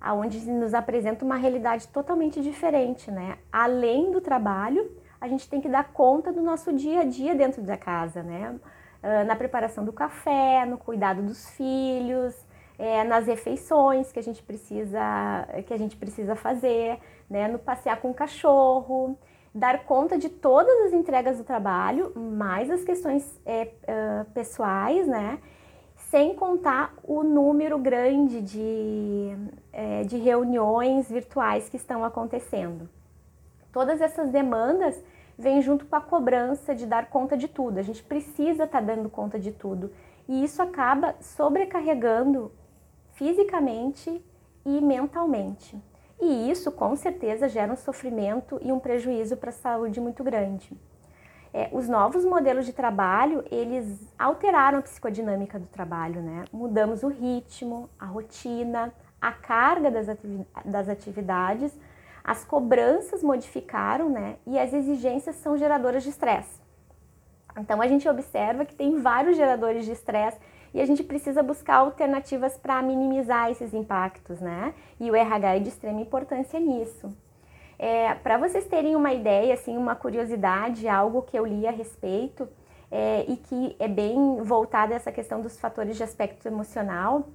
aonde 0.00 0.40
nos 0.50 0.72
apresenta 0.72 1.22
uma 1.22 1.36
realidade 1.36 1.86
totalmente 1.88 2.40
diferente, 2.40 3.10
né? 3.10 3.36
Além 3.52 4.10
do 4.10 4.22
trabalho, 4.22 4.90
a 5.20 5.28
gente 5.28 5.48
tem 5.48 5.60
que 5.60 5.68
dar 5.68 5.92
conta 5.92 6.32
do 6.32 6.42
nosso 6.42 6.72
dia 6.72 7.00
a 7.00 7.04
dia 7.04 7.34
dentro 7.34 7.62
da 7.62 7.76
casa, 7.76 8.22
né? 8.22 8.58
Uh, 9.02 9.26
na 9.26 9.36
preparação 9.36 9.84
do 9.84 9.92
café, 9.92 10.64
no 10.66 10.78
cuidado 10.78 11.22
dos 11.22 11.48
filhos, 11.50 12.34
é, 12.78 13.02
nas 13.04 13.26
refeições 13.26 14.12
que 14.12 14.18
a 14.18 14.22
gente 14.22 14.42
precisa 14.42 15.00
que 15.66 15.74
a 15.74 15.76
gente 15.76 15.96
precisa 15.96 16.36
fazer, 16.36 16.98
né? 17.28 17.48
No 17.48 17.58
passear 17.58 18.00
com 18.00 18.10
o 18.10 18.14
cachorro, 18.14 19.18
dar 19.54 19.84
conta 19.84 20.16
de 20.16 20.28
todas 20.28 20.86
as 20.86 20.92
entregas 20.92 21.38
do 21.38 21.44
trabalho, 21.44 22.12
mais 22.16 22.70
as 22.70 22.84
questões 22.84 23.40
é, 23.44 23.64
uh, 23.64 24.24
pessoais, 24.32 25.06
né? 25.06 25.40
Sem 25.96 26.34
contar 26.34 26.94
o 27.02 27.22
número 27.22 27.76
grande 27.78 28.40
de, 28.40 29.36
é, 29.72 30.04
de 30.04 30.16
reuniões 30.16 31.10
virtuais 31.10 31.68
que 31.68 31.76
estão 31.76 32.04
acontecendo. 32.04 32.88
Todas 33.72 34.00
essas 34.00 34.30
demandas 34.30 35.02
vêm 35.38 35.62
junto 35.62 35.86
com 35.86 35.96
a 35.96 36.00
cobrança 36.00 36.74
de 36.74 36.86
dar 36.86 37.10
conta 37.10 37.36
de 37.36 37.46
tudo. 37.46 37.78
A 37.78 37.82
gente 37.82 38.02
precisa 38.02 38.64
estar 38.64 38.80
tá 38.80 38.80
dando 38.80 39.08
conta 39.08 39.38
de 39.38 39.52
tudo. 39.52 39.92
E 40.28 40.44
isso 40.44 40.60
acaba 40.60 41.14
sobrecarregando 41.20 42.52
fisicamente 43.12 44.22
e 44.64 44.80
mentalmente. 44.80 45.80
E 46.20 46.50
isso, 46.50 46.72
com 46.72 46.96
certeza, 46.96 47.48
gera 47.48 47.72
um 47.72 47.76
sofrimento 47.76 48.58
e 48.62 48.72
um 48.72 48.80
prejuízo 48.80 49.36
para 49.36 49.50
a 49.50 49.52
saúde 49.52 50.00
muito 50.00 50.24
grande. 50.24 50.76
É, 51.52 51.70
os 51.72 51.88
novos 51.88 52.24
modelos 52.24 52.66
de 52.66 52.72
trabalho, 52.72 53.44
eles 53.50 54.12
alteraram 54.18 54.78
a 54.78 54.82
psicodinâmica 54.82 55.58
do 55.58 55.66
trabalho, 55.66 56.20
né? 56.20 56.44
Mudamos 56.52 57.02
o 57.02 57.08
ritmo, 57.08 57.88
a 57.98 58.04
rotina, 58.04 58.92
a 59.20 59.32
carga 59.32 59.90
das, 59.90 60.08
ativi 60.08 60.46
das 60.64 60.88
atividades, 60.88 61.72
as 62.28 62.44
cobranças 62.44 63.22
modificaram, 63.22 64.10
né? 64.10 64.36
E 64.46 64.58
as 64.58 64.74
exigências 64.74 65.34
são 65.36 65.56
geradoras 65.56 66.02
de 66.02 66.10
estresse. 66.10 66.60
Então, 67.58 67.80
a 67.80 67.88
gente 67.88 68.06
observa 68.06 68.66
que 68.66 68.74
tem 68.74 68.98
vários 68.98 69.34
geradores 69.34 69.86
de 69.86 69.92
estresse 69.92 70.38
e 70.74 70.80
a 70.82 70.84
gente 70.84 71.02
precisa 71.02 71.42
buscar 71.42 71.76
alternativas 71.76 72.58
para 72.58 72.82
minimizar 72.82 73.50
esses 73.50 73.72
impactos, 73.72 74.40
né? 74.40 74.74
E 75.00 75.10
o 75.10 75.16
RH 75.16 75.56
é 75.56 75.58
de 75.58 75.70
extrema 75.70 76.02
importância 76.02 76.60
nisso. 76.60 77.10
É, 77.78 78.12
para 78.16 78.36
vocês 78.36 78.66
terem 78.66 78.94
uma 78.94 79.14
ideia, 79.14 79.54
assim, 79.54 79.74
uma 79.78 79.94
curiosidade, 79.94 80.86
algo 80.86 81.22
que 81.22 81.38
eu 81.38 81.46
li 81.46 81.66
a 81.66 81.70
respeito 81.70 82.46
é, 82.90 83.24
e 83.26 83.38
que 83.38 83.74
é 83.78 83.88
bem 83.88 84.42
voltado 84.42 84.92
a 84.92 84.96
essa 84.96 85.10
questão 85.10 85.40
dos 85.40 85.58
fatores 85.58 85.96
de 85.96 86.02
aspecto 86.02 86.46
emocional, 86.46 87.30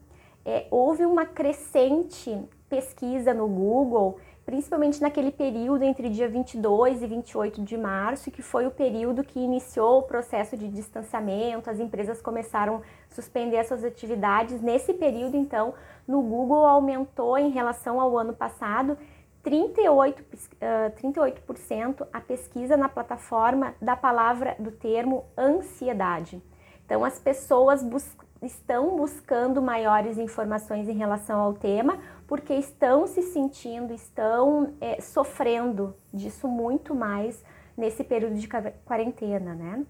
é, 0.46 0.68
houve 0.70 1.04
uma 1.04 1.26
crescente 1.26 2.38
pesquisa 2.70 3.34
no 3.34 3.48
Google 3.48 4.20
principalmente 4.46 5.02
naquele 5.02 5.32
período 5.32 5.84
entre 5.84 6.10
dia 6.10 6.28
22 6.28 7.02
e 7.02 7.08
28 7.08 7.62
de 7.62 7.78
março, 7.78 8.30
que 8.30 8.42
foi 8.42 8.68
o 8.68 8.72
período 8.72 9.24
que 9.24 9.40
iniciou 9.40 10.00
o 10.00 10.04
processo 10.04 10.58
de 10.58 10.68
distanciamento, 10.68 11.70
as 11.70 11.80
empresas 11.80 12.22
começaram 12.22 12.78
a 12.78 13.16
suspender 13.16 13.64
suas 13.64 13.84
atividades. 13.84 14.62
Nesse 14.62 14.94
período, 14.94 15.38
então, 15.38 15.74
no 16.08 16.22
Google 16.22 16.66
aumentou 16.66 17.38
em 17.38 17.50
relação 17.50 18.02
ao 18.02 18.18
ano 18.18 18.34
passado 18.34 18.98
38%, 19.44 20.16
uh, 20.20 20.92
38% 21.02 22.08
a 22.12 22.20
pesquisa 22.20 22.76
na 22.78 22.90
plataforma 22.90 23.74
da 23.82 23.96
palavra 23.96 24.56
do 24.60 24.72
termo 24.72 25.26
ansiedade. 25.38 26.42
Então, 26.86 27.04
as 27.04 27.18
pessoas 27.18 27.82
bus 27.82 28.06
estão 28.42 28.98
buscando 28.98 29.62
maiores 29.62 30.18
informações 30.18 30.90
em 30.90 30.94
relação 30.94 31.40
ao 31.40 31.54
tema, 31.54 31.98
porque 32.34 32.56
estão 32.56 33.06
se 33.06 33.22
sentindo, 33.22 33.94
estão 33.94 34.74
é, 34.82 35.00
sofrendo 35.00 35.96
disso 36.12 36.48
muito 36.48 36.96
mais 36.96 37.46
nesse 37.78 38.04
período 38.04 38.34
de 38.34 38.50
quarentena, 38.84 39.54
né? 39.54 39.86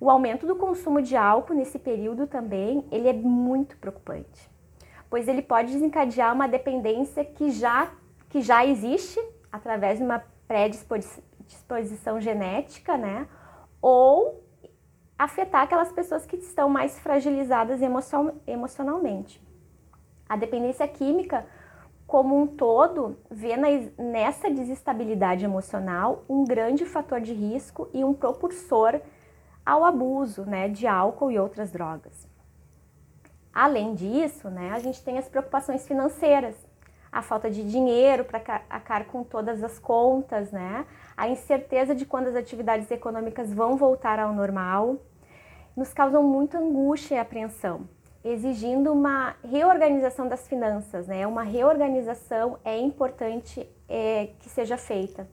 O 0.00 0.10
aumento 0.10 0.48
do 0.48 0.56
consumo 0.56 1.00
de 1.00 1.14
álcool 1.14 1.54
nesse 1.54 1.78
período 1.78 2.26
também, 2.26 2.84
ele 2.90 3.08
é 3.08 3.12
muito 3.12 3.76
preocupante, 3.76 4.50
pois 5.08 5.28
ele 5.28 5.42
pode 5.42 5.72
desencadear 5.72 6.34
uma 6.34 6.48
dependência 6.48 7.24
que 7.24 7.52
já, 7.52 7.92
que 8.28 8.40
já 8.40 8.66
existe 8.66 9.20
através 9.52 9.98
de 9.98 10.04
uma 10.04 10.24
predisposição 10.48 12.20
genética, 12.20 12.96
né? 12.96 13.28
Ou 13.80 14.42
afetar 15.16 15.62
aquelas 15.62 15.92
pessoas 15.92 16.26
que 16.26 16.34
estão 16.34 16.68
mais 16.68 16.98
fragilizadas 16.98 17.80
emocionalmente. 18.44 19.40
A 20.28 20.34
dependência 20.34 20.88
química, 20.88 21.46
como 22.10 22.36
um 22.36 22.44
todo, 22.44 23.16
vê 23.30 23.56
nessa 23.96 24.50
desestabilidade 24.50 25.44
emocional 25.44 26.24
um 26.28 26.42
grande 26.42 26.84
fator 26.84 27.20
de 27.20 27.32
risco 27.32 27.88
e 27.94 28.04
um 28.04 28.12
propulsor 28.12 29.00
ao 29.64 29.84
abuso 29.84 30.44
né, 30.44 30.68
de 30.68 30.88
álcool 30.88 31.30
e 31.30 31.38
outras 31.38 31.70
drogas. 31.70 32.28
Além 33.54 33.94
disso, 33.94 34.50
né, 34.50 34.72
a 34.72 34.80
gente 34.80 35.04
tem 35.04 35.18
as 35.18 35.28
preocupações 35.28 35.86
financeiras, 35.86 36.56
a 37.12 37.22
falta 37.22 37.48
de 37.48 37.62
dinheiro 37.62 38.24
para 38.24 38.42
acar 38.68 39.04
com 39.06 39.22
todas 39.22 39.62
as 39.62 39.78
contas, 39.78 40.50
né, 40.50 40.84
a 41.16 41.28
incerteza 41.28 41.94
de 41.94 42.04
quando 42.04 42.26
as 42.26 42.34
atividades 42.34 42.90
econômicas 42.90 43.54
vão 43.54 43.76
voltar 43.76 44.18
ao 44.18 44.34
normal, 44.34 44.96
nos 45.76 45.92
causam 45.92 46.24
muita 46.24 46.58
angústia 46.58 47.14
e 47.14 47.18
apreensão, 47.18 47.88
exigindo 48.24 48.92
uma 48.92 49.34
reorganização 49.42 50.28
das 50.28 50.46
finanças, 50.46 51.06
né? 51.06 51.26
Uma 51.26 51.42
reorganização 51.42 52.58
é 52.64 52.78
importante 52.78 53.68
é, 53.88 54.30
que 54.40 54.48
seja 54.48 54.76
feita. 54.76 55.26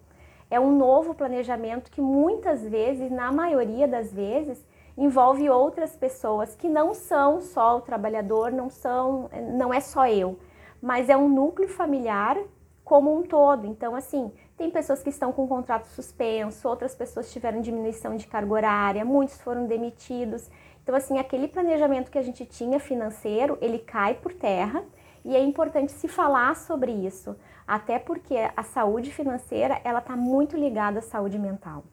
É 0.49 0.59
um 0.59 0.75
novo 0.77 1.13
planejamento 1.13 1.91
que 1.91 1.99
muitas 1.99 2.61
vezes, 2.63 3.11
na 3.11 3.31
maioria 3.31 3.87
das 3.87 4.13
vezes, 4.13 4.65
envolve 4.97 5.49
outras 5.49 5.95
pessoas 5.95 6.55
que 6.55 6.69
não 6.69 6.93
são 6.93 7.41
só 7.41 7.77
o 7.77 7.81
trabalhador, 7.81 8.51
não 8.51 8.69
são, 8.69 9.29
não 9.53 9.73
é 9.73 9.79
só 9.79 10.07
eu, 10.07 10.39
mas 10.81 11.09
é 11.09 11.17
um 11.17 11.29
núcleo 11.29 11.67
familiar 11.67 12.37
como 12.83 13.13
um 13.13 13.21
todo. 13.21 13.67
Então, 13.67 13.93
assim, 13.93 14.31
tem 14.57 14.71
pessoas 14.71 15.03
que 15.03 15.09
estão 15.09 15.31
com 15.33 15.45
contrato 15.47 15.85
suspenso, 15.87 16.67
outras 16.67 16.95
pessoas 16.95 17.31
tiveram 17.31 17.61
diminuição 17.61 18.15
de 18.15 18.25
carga 18.25 18.53
horária, 18.53 19.05
muitos 19.05 19.39
foram 19.41 19.67
demitidos. 19.67 20.49
Então, 20.87 20.95
assim, 20.95 21.19
aquele 21.19 21.49
planejamento 21.49 22.09
que 22.09 22.17
a 22.17 22.21
gente 22.21 22.45
tinha 22.45 22.79
financeiro, 22.79 23.57
ele 23.59 23.77
cai 23.77 24.13
por 24.13 24.31
terra 24.31 24.85
e 25.25 25.35
é 25.35 25.43
importante 25.43 25.91
se 25.91 26.07
falar 26.07 26.55
sobre 26.55 26.93
isso, 26.93 27.35
até 27.67 27.99
porque 27.99 28.35
a 28.55 28.63
saúde 28.63 29.11
financeira, 29.11 29.81
ela 29.83 29.99
está 29.99 30.15
muito 30.15 30.55
ligada 30.55 30.99
à 30.99 31.01
saúde 31.01 31.37
mental. 31.37 31.83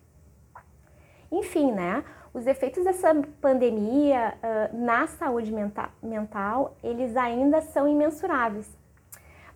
Enfim, 1.29 1.73
né? 1.73 2.05
Os 2.33 2.47
efeitos 2.47 2.85
dessa 2.85 3.13
pandemia 3.41 4.35
uh, 4.37 4.77
na 4.79 5.09
saúde 5.09 5.51
menta 5.51 5.91
mental, 6.01 6.77
eles 6.81 7.17
ainda 7.17 7.63
são 7.63 7.89
imensuráveis. 7.89 8.79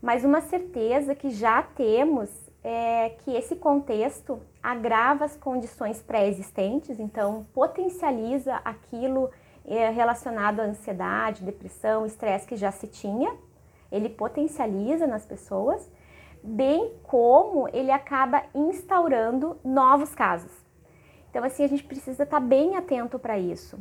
Mas 0.03 0.25
uma 0.25 0.41
certeza 0.41 1.15
que 1.15 1.31
já 1.31 1.63
temos 1.63 2.29
é 2.65 3.11
que 3.11 3.37
esse 3.37 3.55
contexto 3.55 4.41
agrava 4.63 5.25
as 5.25 5.37
condições 5.37 6.03
pré-existentes, 6.03 6.99
então 6.99 7.47
potencializa 7.53 8.57
aquilo 8.65 9.31
é, 9.65 9.91
relacionado 9.91 10.61
à 10.61 10.65
ansiedade, 10.65 11.45
depressão, 11.45 12.07
estresse 12.07 12.47
que 12.47 12.57
já 12.57 12.71
se 12.71 12.87
tinha, 12.87 13.37
ele 13.91 14.09
potencializa 14.09 15.07
nas 15.07 15.25
pessoas, 15.25 15.91
bem 16.43 16.95
como 17.03 17.69
ele 17.73 17.91
acaba 17.91 18.43
instaurando 18.55 19.59
novos 19.65 20.15
casos. 20.15 20.53
Então, 21.31 21.45
assim, 21.45 21.65
a 21.65 21.69
gente 21.69 21.85
precisa 21.85 22.23
estar 22.23 22.41
bem 22.41 22.77
atento 22.77 23.19
para 23.19 23.39
isso. 23.39 23.79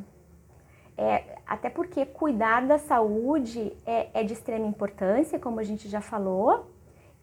É, 0.98 1.38
até 1.46 1.70
porque 1.70 2.06
cuidar 2.06 2.66
da 2.66 2.80
saúde 2.80 3.78
é, 3.86 4.10
é 4.14 4.24
de 4.24 4.34
extrema 4.34 4.66
importância, 4.66 5.40
como 5.40 5.60
a 5.60 5.64
gente 5.64 5.88
já 5.88 6.02
falou, 6.02 6.66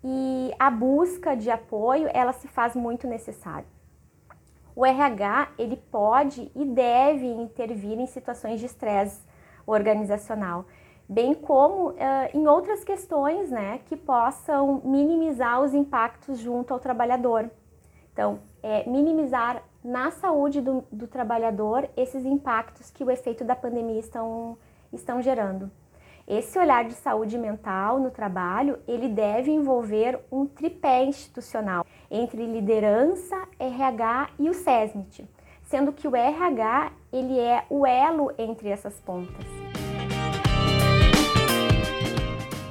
e 0.07 0.53
a 0.59 0.71
busca 0.71 1.35
de 1.35 1.51
apoio, 1.51 2.11
ela 2.13 2.35
se 2.35 2.47
faz 2.47 2.77
muito 2.77 3.07
necessária. 3.07 3.67
O 4.77 4.85
RH, 4.85 5.53
ele 5.59 5.77
pode 5.77 6.53
e 6.55 6.65
deve 6.67 7.27
intervir 7.27 7.99
em 7.99 8.07
situações 8.07 8.61
de 8.61 8.67
estresse 8.67 9.23
organizacional, 9.67 10.67
bem 11.09 11.33
como 11.33 11.91
uh, 11.91 11.97
em 12.35 12.47
outras 12.47 12.85
questões, 12.85 13.51
né, 13.51 13.81
que 13.87 13.97
possam 13.97 14.83
minimizar 14.85 15.63
os 15.63 15.73
impactos 15.73 16.39
junto 16.39 16.75
ao 16.75 16.81
trabalhador. 16.81 17.49
Então, 18.13 18.41
é, 18.63 18.89
minimizar 18.89 19.63
na 19.83 20.11
saúde 20.11 20.61
do, 20.61 20.85
do 20.93 21.07
trabalhador 21.07 21.89
esses 21.97 22.25
impactos 22.25 22.91
que 22.91 23.03
o 23.03 23.11
efeito 23.11 23.43
da 23.43 23.57
pandemia 23.57 24.01
estão, 24.01 24.59
estão 24.93 25.23
gerando. 25.23 25.71
Esse 26.27 26.59
olhar 26.59 26.85
de 26.85 26.95
saúde 26.95 27.37
mental 27.37 28.01
no 28.01 28.11
trabalho, 28.11 28.79
ele 28.89 29.09
deve 29.09 29.51
envolver 29.51 30.19
um 30.33 30.47
tripé 30.47 31.05
institucional 31.05 31.85
entre 32.11 32.47
liderança, 32.47 33.37
RH 33.59 34.31
e 34.39 34.49
o 34.49 34.55
SESMIT, 34.55 35.29
sendo 35.65 35.93
que 35.93 36.09
o 36.09 36.17
RH 36.17 36.93
ele 37.13 37.39
é 37.39 37.67
o 37.69 37.87
elo 37.87 38.33
entre 38.39 38.71
essas 38.71 38.99
pontas. 39.01 39.74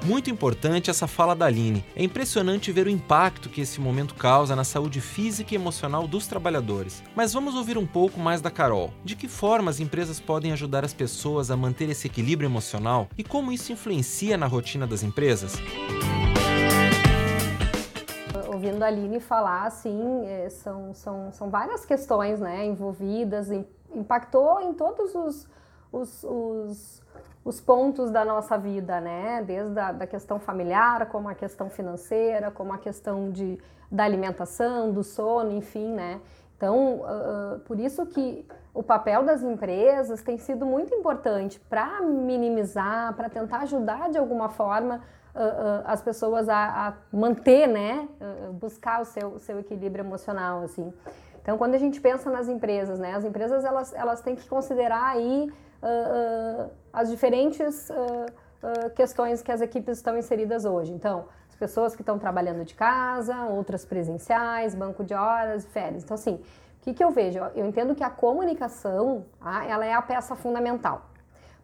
Muito 0.05 0.29
importante 0.29 0.89
essa 0.89 1.07
fala 1.07 1.33
da 1.33 1.45
Aline. 1.45 1.85
É 1.95 2.03
impressionante 2.03 2.73
ver 2.73 2.87
o 2.87 2.89
impacto 2.89 3.47
que 3.47 3.61
esse 3.61 3.79
momento 3.79 4.15
causa 4.15 4.53
na 4.53 4.65
saúde 4.65 4.99
física 4.99 5.53
e 5.53 5.55
emocional 5.55 6.05
dos 6.05 6.27
trabalhadores. 6.27 7.01
Mas 7.15 7.31
vamos 7.31 7.55
ouvir 7.55 7.77
um 7.77 7.87
pouco 7.87 8.19
mais 8.19 8.41
da 8.41 8.51
Carol. 8.51 8.91
De 9.01 9.15
que 9.15 9.29
forma 9.29 9.71
as 9.71 9.79
empresas 9.79 10.19
podem 10.19 10.51
ajudar 10.51 10.83
as 10.83 10.93
pessoas 10.93 11.49
a 11.49 11.55
manter 11.55 11.87
esse 11.87 12.05
equilíbrio 12.05 12.49
emocional 12.49 13.07
e 13.17 13.23
como 13.23 13.49
isso 13.49 13.71
influencia 13.71 14.37
na 14.37 14.45
rotina 14.45 14.85
das 14.85 15.03
empresas? 15.03 15.53
Ouvindo 18.47 18.83
a 18.83 18.87
Aline 18.87 19.21
falar, 19.21 19.67
assim, 19.67 19.95
são, 20.49 20.93
são, 20.93 21.31
são 21.31 21.49
várias 21.49 21.85
questões 21.85 22.41
né, 22.41 22.65
envolvidas, 22.65 23.47
impactou 23.95 24.59
em 24.59 24.73
todos 24.73 25.15
os, 25.15 25.47
os, 25.93 26.23
os 26.25 27.02
os 27.43 27.59
pontos 27.59 28.09
da 28.09 28.23
nossa 28.23 28.57
vida, 28.57 29.01
né? 29.01 29.43
Desde 29.45 29.77
a 29.79 29.91
da 29.91 30.07
questão 30.07 30.39
familiar, 30.39 31.07
como 31.07 31.27
a 31.27 31.35
questão 31.35 31.69
financeira, 31.69 32.49
como 32.49 32.71
a 32.71 32.77
questão 32.77 33.31
de, 33.31 33.59
da 33.91 34.03
alimentação, 34.03 34.91
do 34.91 35.03
sono, 35.03 35.51
enfim, 35.51 35.91
né? 35.91 36.21
Então, 36.55 37.01
uh, 37.01 37.59
por 37.65 37.77
isso 37.77 38.05
que 38.05 38.47
o 38.73 38.81
papel 38.81 39.23
das 39.23 39.43
empresas 39.43 40.21
tem 40.21 40.37
sido 40.37 40.65
muito 40.65 40.95
importante 40.95 41.59
para 41.59 42.01
minimizar, 42.01 43.13
para 43.15 43.29
tentar 43.29 43.59
ajudar 43.59 44.09
de 44.09 44.17
alguma 44.17 44.47
forma 44.47 45.01
uh, 45.35 45.39
uh, 45.39 45.83
as 45.85 46.01
pessoas 46.01 46.47
a, 46.47 46.87
a 46.87 46.93
manter, 47.11 47.67
né? 47.67 48.07
buscar 48.53 49.01
o 49.01 49.05
seu, 49.05 49.37
seu 49.39 49.59
equilíbrio 49.59 50.03
emocional, 50.03 50.63
assim. 50.63 50.93
Então, 51.41 51.57
quando 51.57 51.75
a 51.75 51.77
gente 51.77 51.99
pensa 51.99 52.29
nas 52.29 52.47
empresas, 52.47 52.97
né? 52.97 53.13
As 53.13 53.25
empresas, 53.25 53.65
elas, 53.65 53.93
elas 53.93 54.21
têm 54.21 54.33
que 54.33 54.47
considerar 54.47 55.03
aí 55.03 55.51
uh, 55.83 56.71
as 56.91 57.09
diferentes 57.09 57.89
uh, 57.89 58.89
questões 58.95 59.41
que 59.41 59.51
as 59.51 59.61
equipes 59.61 59.97
estão 59.97 60.17
inseridas 60.17 60.65
hoje. 60.65 60.93
Então, 60.93 61.25
as 61.49 61.55
pessoas 61.55 61.95
que 61.95 62.01
estão 62.01 62.17
trabalhando 62.17 62.63
de 62.63 62.73
casa, 62.73 63.45
outras 63.45 63.85
presenciais, 63.85 64.73
banco 64.73 65.03
de 65.03 65.13
horas, 65.13 65.65
férias. 65.65 66.03
Então, 66.03 66.15
assim, 66.15 66.35
o 66.35 66.81
que, 66.81 66.93
que 66.93 67.03
eu 67.03 67.11
vejo? 67.11 67.39
Eu 67.55 67.65
entendo 67.65 67.93
que 67.93 68.03
a 68.03 68.09
comunicação, 68.09 69.25
ah, 69.39 69.65
ela 69.65 69.85
é 69.85 69.93
a 69.93 70.01
peça 70.01 70.35
fundamental. 70.35 71.09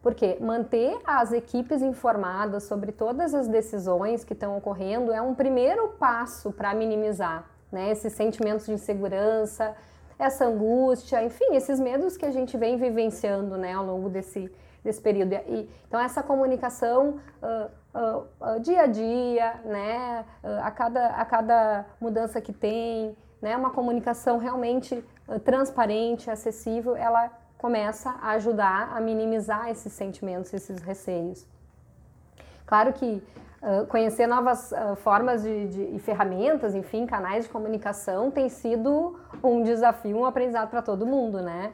Porque 0.02 0.38
manter 0.40 0.98
as 1.04 1.34
equipes 1.34 1.82
informadas 1.82 2.64
sobre 2.64 2.92
todas 2.92 3.34
as 3.34 3.48
decisões 3.48 4.24
que 4.24 4.34
estão 4.34 4.58
ocorrendo 4.58 5.12
é 5.12 5.22
um 5.22 5.36
primeiro 5.36 5.90
passo 6.00 6.52
para 6.52 6.74
minimizar 6.74 7.50
né, 7.72 7.92
esses 7.92 8.14
sentimentos 8.14 8.66
de 8.66 8.74
insegurança, 8.74 9.76
essa 10.20 10.46
angústia, 10.46 11.24
enfim, 11.24 11.56
esses 11.56 11.80
medos 11.80 12.18
que 12.18 12.26
a 12.26 12.32
gente 12.32 12.58
vem 12.58 12.78
vivenciando 12.78 13.58
né, 13.58 13.74
ao 13.74 13.86
longo 13.86 14.10
desse, 14.10 14.52
desse 14.84 15.02
período. 15.02 15.34
E, 15.34 15.70
então, 15.88 16.00
essa 16.00 16.22
comunicação 16.22 17.22
uh, 17.42 17.98
uh, 17.98 18.56
uh, 18.56 18.60
dia 18.60 18.82
a 18.82 18.88
dia, 18.88 19.62
né, 19.64 20.26
a, 20.62 20.70
cada, 20.70 21.08
a 21.08 21.24
cada 21.24 21.86
mudança 22.02 22.42
que 22.42 22.52
tem, 22.52 23.16
né, 23.42 23.56
uma 23.56 23.72
comunicação 23.72 24.38
realmente 24.38 25.04
transparente, 25.46 26.30
acessível, 26.30 26.96
ela 26.98 27.32
começa 27.58 28.10
a 28.22 28.32
ajudar 28.32 28.92
a 28.94 29.00
minimizar 29.00 29.70
esses 29.70 29.94
sentimentos, 29.94 30.54
esses 30.54 30.82
receios. 30.82 31.48
Claro 32.70 32.94
que 32.94 33.22
Uh, 33.62 33.86
conhecer 33.88 34.26
novas 34.26 34.72
uh, 34.72 34.96
formas 34.96 35.44
de, 35.44 35.68
de, 35.68 35.82
e 35.94 36.00
ferramentas, 36.00 36.74
enfim, 36.74 37.06
canais 37.06 37.44
de 37.44 37.50
comunicação 37.50 38.32
tem 38.32 38.48
sido 38.48 39.20
um 39.44 39.64
desafio, 39.64 40.16
um 40.16 40.24
aprendizado 40.24 40.70
para 40.70 40.82
todo 40.82 41.06
mundo, 41.06 41.42
né? 41.42 41.74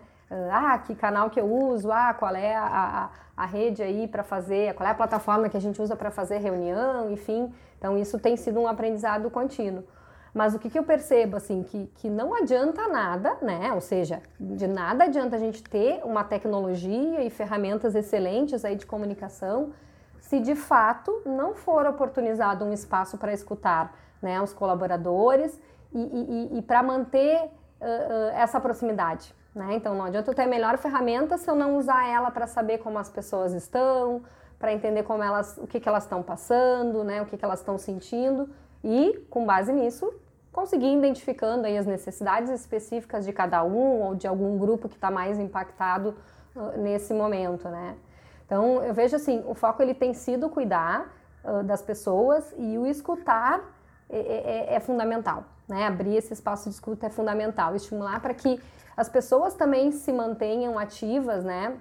Ah, 0.51 0.79
que 0.79 0.95
canal 0.95 1.29
que 1.29 1.39
eu 1.39 1.45
uso, 1.45 1.91
ah, 1.91 2.11
qual 2.17 2.35
é 2.35 2.55
a, 2.55 2.65
a, 2.65 3.43
a 3.43 3.45
rede 3.45 3.83
aí 3.83 4.07
para 4.07 4.23
fazer, 4.23 4.73
qual 4.73 4.89
é 4.89 4.91
a 4.93 4.95
plataforma 4.95 5.47
que 5.47 5.57
a 5.57 5.61
gente 5.61 5.79
usa 5.79 5.95
para 5.95 6.09
fazer 6.09 6.39
reunião, 6.39 7.11
enfim. 7.11 7.53
Então, 7.77 7.95
isso 7.95 8.17
tem 8.17 8.35
sido 8.35 8.59
um 8.59 8.67
aprendizado 8.67 9.29
contínuo. 9.29 9.83
Mas 10.33 10.55
o 10.55 10.59
que, 10.59 10.71
que 10.71 10.79
eu 10.79 10.83
percebo, 10.83 11.37
assim, 11.37 11.61
que, 11.61 11.85
que 11.97 12.09
não 12.09 12.33
adianta 12.33 12.87
nada, 12.87 13.37
né? 13.43 13.71
Ou 13.73 13.79
seja, 13.79 14.23
de 14.39 14.65
nada 14.65 15.03
adianta 15.03 15.35
a 15.35 15.39
gente 15.39 15.61
ter 15.61 16.01
uma 16.03 16.23
tecnologia 16.23 17.21
e 17.23 17.29
ferramentas 17.29 17.93
excelentes 17.93 18.65
aí 18.65 18.75
de 18.75 18.87
comunicação 18.87 19.71
se 20.25 20.39
de 20.39 20.55
fato 20.55 21.21
não 21.25 21.53
for 21.53 21.85
oportunizado 21.85 22.65
um 22.65 22.73
espaço 22.73 23.17
para 23.17 23.31
escutar 23.31 23.95
né, 24.21 24.41
os 24.41 24.51
colaboradores 24.51 25.59
e, 25.93 25.99
e, 25.99 26.57
e 26.57 26.61
para 26.63 26.81
manter 26.81 27.43
uh, 27.43 27.45
uh, 27.45 28.31
essa 28.33 28.59
proximidade. 28.59 29.33
Né? 29.53 29.75
Então, 29.75 29.93
não 29.93 30.05
adianta 30.05 30.31
eu 30.31 30.35
ter 30.35 30.41
a 30.41 30.47
melhor 30.47 30.77
ferramenta 30.79 31.37
se 31.37 31.49
eu 31.49 31.55
não 31.55 31.77
usar 31.77 32.07
ela 32.07 32.31
para 32.31 32.47
saber 32.47 32.79
como 32.79 32.97
as 32.97 33.07
pessoas 33.07 33.53
estão, 33.53 34.23
para 34.57 34.73
entender 34.73 35.03
como 35.03 35.21
elas, 35.21 35.57
o 35.59 35.67
que, 35.67 35.79
que 35.79 35.87
elas 35.87 36.03
estão 36.03 36.23
passando, 36.23 37.03
né, 37.03 37.21
o 37.21 37.25
que, 37.25 37.37
que 37.37 37.45
elas 37.45 37.59
estão 37.59 37.77
sentindo 37.77 38.49
e, 38.83 39.23
com 39.29 39.45
base 39.45 39.71
nisso, 39.71 40.11
conseguir 40.51 40.91
identificando 40.91 41.67
aí 41.67 41.77
as 41.77 41.85
necessidades 41.85 42.49
específicas 42.49 43.25
de 43.25 43.31
cada 43.31 43.63
um 43.63 44.01
ou 44.01 44.15
de 44.15 44.25
algum 44.25 44.57
grupo 44.57 44.89
que 44.89 44.95
está 44.95 45.11
mais 45.11 45.37
impactado 45.37 46.15
uh, 46.55 46.81
nesse 46.81 47.13
momento, 47.13 47.69
né? 47.69 47.95
Então, 48.45 48.83
eu 48.83 48.93
vejo 48.93 49.15
assim, 49.15 49.43
o 49.47 49.53
foco 49.53 49.81
ele 49.81 49.93
tem 49.93 50.13
sido 50.13 50.49
cuidar 50.49 51.11
uh, 51.43 51.63
das 51.63 51.81
pessoas 51.81 52.53
e 52.57 52.77
o 52.77 52.85
escutar 52.85 53.61
é, 54.09 54.17
é, 54.17 54.73
é, 54.73 54.75
é 54.75 54.79
fundamental. 54.79 55.45
né? 55.67 55.85
Abrir 55.85 56.15
esse 56.15 56.33
espaço 56.33 56.69
de 56.69 56.75
escuta 56.75 57.07
é 57.07 57.09
fundamental, 57.09 57.75
estimular 57.75 58.19
para 58.19 58.33
que 58.33 58.61
as 58.95 59.09
pessoas 59.09 59.53
também 59.55 59.91
se 59.91 60.13
mantenham 60.13 60.77
ativas, 60.77 61.43
né? 61.43 61.77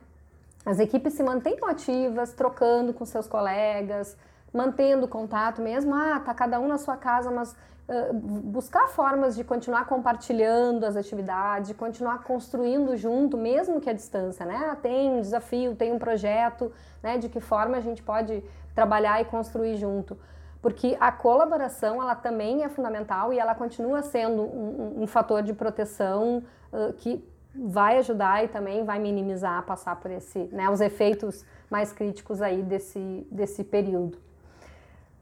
As 0.64 0.79
equipes 0.81 1.12
se 1.12 1.22
mantenham 1.22 1.68
ativas, 1.68 2.33
trocando 2.33 2.94
com 2.94 3.05
seus 3.05 3.27
colegas, 3.27 4.16
mantendo 4.55 5.07
contato 5.09 5.61
mesmo. 5.61 5.95
Ah, 5.95 6.21
tá 6.21 6.33
cada 6.33 6.59
um 6.61 6.69
na 6.69 6.79
sua 6.79 6.97
casa, 6.97 7.31
mas 7.31 7.53
uh, 7.88 8.14
buscar 8.14 8.88
formas 8.88 9.35
de 9.35 9.43
continuar 9.45 9.87
compartilhando 9.87 10.85
as 10.85 10.97
atividades, 10.97 11.69
de 11.69 11.75
continuar 11.75 12.23
construindo 12.23 12.97
junto, 12.97 13.37
mesmo 13.37 13.81
que 13.81 13.90
a 13.90 13.93
distância, 13.93 14.47
né? 14.47 14.69
Ah, 14.71 14.77
tem 14.77 15.11
um 15.11 15.21
desafio, 15.21 15.75
tem 15.75 15.93
um 15.93 15.99
projeto, 15.99 16.73
né? 17.03 17.19
De 17.19 17.29
que 17.29 17.40
forma 17.40 17.77
a 17.77 17.81
gente 17.81 18.03
pode 18.03 18.43
trabalhar 18.75 19.21
e 19.21 19.25
construir 19.25 19.77
junto 19.77 20.17
porque 20.64 20.97
a 20.99 21.12
colaboração 21.12 22.01
ela 22.01 22.14
também 22.14 22.64
é 22.64 22.71
fundamental 22.71 23.35
e 23.35 23.38
ela 23.38 23.55
continua 23.55 24.01
sendo 24.01 24.40
um, 24.40 24.95
um, 24.97 25.03
um 25.03 25.07
fator 25.07 25.43
de 25.43 25.53
proteção 25.53 26.43
uh, 26.73 26.90
que 26.95 27.23
vai 27.55 27.99
ajudar 27.99 28.43
e 28.45 28.49
também 28.49 28.83
vai 28.83 28.99
minimizar 28.99 29.62
passar 29.64 29.97
por 29.97 30.11
esse, 30.11 30.38
né, 30.51 30.71
os 30.71 30.81
efeitos 30.81 31.45
mais 31.71 31.93
críticos 31.93 32.40
aí 32.40 32.62
desse, 32.62 33.27
desse 33.31 33.62
período. 33.62 34.17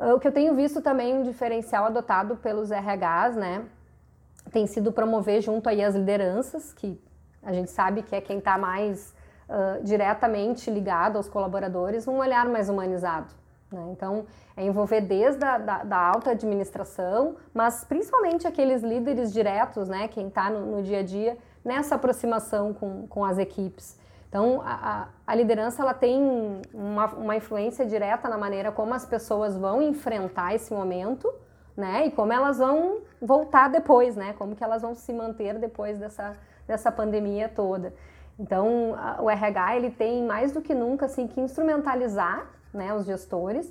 Uh, 0.03 0.15
o 0.15 0.19
que 0.19 0.27
eu 0.27 0.33
tenho 0.33 0.53
visto 0.57 0.83
também 0.83 1.15
um 1.15 1.23
diferencial 1.23 1.85
adotado 1.85 2.35
pelos 2.35 2.71
RHs, 2.71 3.37
né, 3.37 3.65
tem 4.51 4.67
sido 4.67 4.91
promover 4.91 5.41
junto 5.41 5.69
aí 5.69 5.81
as 5.81 5.95
lideranças, 5.95 6.73
que 6.73 7.01
a 7.41 7.53
gente 7.53 7.71
sabe 7.71 8.03
que 8.03 8.17
é 8.17 8.21
quem 8.21 8.39
está 8.39 8.59
mais 8.59 9.15
uh, 9.49 9.81
diretamente 9.85 10.69
ligado 10.69 11.17
aos 11.17 11.29
colaboradores, 11.29 12.09
um 12.09 12.17
olhar 12.17 12.49
mais 12.49 12.69
humanizado. 12.69 13.33
Né? 13.71 13.91
Então, 13.93 14.27
é 14.57 14.65
envolver 14.65 15.03
desde 15.03 15.45
a 15.45 15.57
da, 15.57 15.85
da, 15.85 15.99
alta 15.99 16.33
administração, 16.33 17.37
mas 17.55 17.85
principalmente 17.85 18.45
aqueles 18.45 18.83
líderes 18.83 19.33
diretos, 19.33 19.89
né, 19.89 20.09
quem 20.09 20.27
está 20.27 20.51
no, 20.51 20.67
no, 20.67 20.83
dia 20.83 20.99
a 20.99 21.03
dia, 21.05 21.39
nessa 21.65 21.95
aproximação 21.95 22.75
com, 22.75 23.07
com 23.07 23.25
as 23.25 23.39
equipes. 23.39 23.97
Então, 24.33 24.63
a, 24.65 25.09
a 25.27 25.35
liderança 25.35 25.83
ela 25.83 25.93
tem 25.93 26.63
uma, 26.73 27.05
uma 27.13 27.37
influência 27.37 27.85
direta 27.85 28.31
na 28.31 28.39
maneira 28.39 28.73
como 28.73 28.95
as 28.95 29.05
pessoas 29.05 29.59
vão 29.59 29.83
enfrentar 29.83 30.55
esse 30.55 30.73
momento, 30.73 31.31
né, 31.77 32.07
e 32.07 32.11
como 32.11 32.33
elas 32.33 32.57
vão 32.57 33.03
voltar 33.21 33.69
depois, 33.69 34.17
né, 34.17 34.33
como 34.39 34.57
que 34.57 34.65
elas 34.65 34.81
vão 34.81 34.95
se 34.95 35.13
manter 35.13 35.59
depois 35.59 35.99
dessa, 35.99 36.35
dessa 36.67 36.91
pandemia 36.91 37.47
toda. 37.47 37.95
Então, 38.39 38.95
a, 38.97 39.21
o 39.21 39.29
RH 39.29 39.77
ele 39.77 39.91
tem 39.91 40.25
mais 40.25 40.51
do 40.51 40.63
que 40.63 40.75
nunca 40.75 41.05
assim 41.05 41.27
que 41.27 41.39
instrumentalizar 41.39 42.47
né, 42.73 42.95
os 42.95 43.05
gestores, 43.05 43.71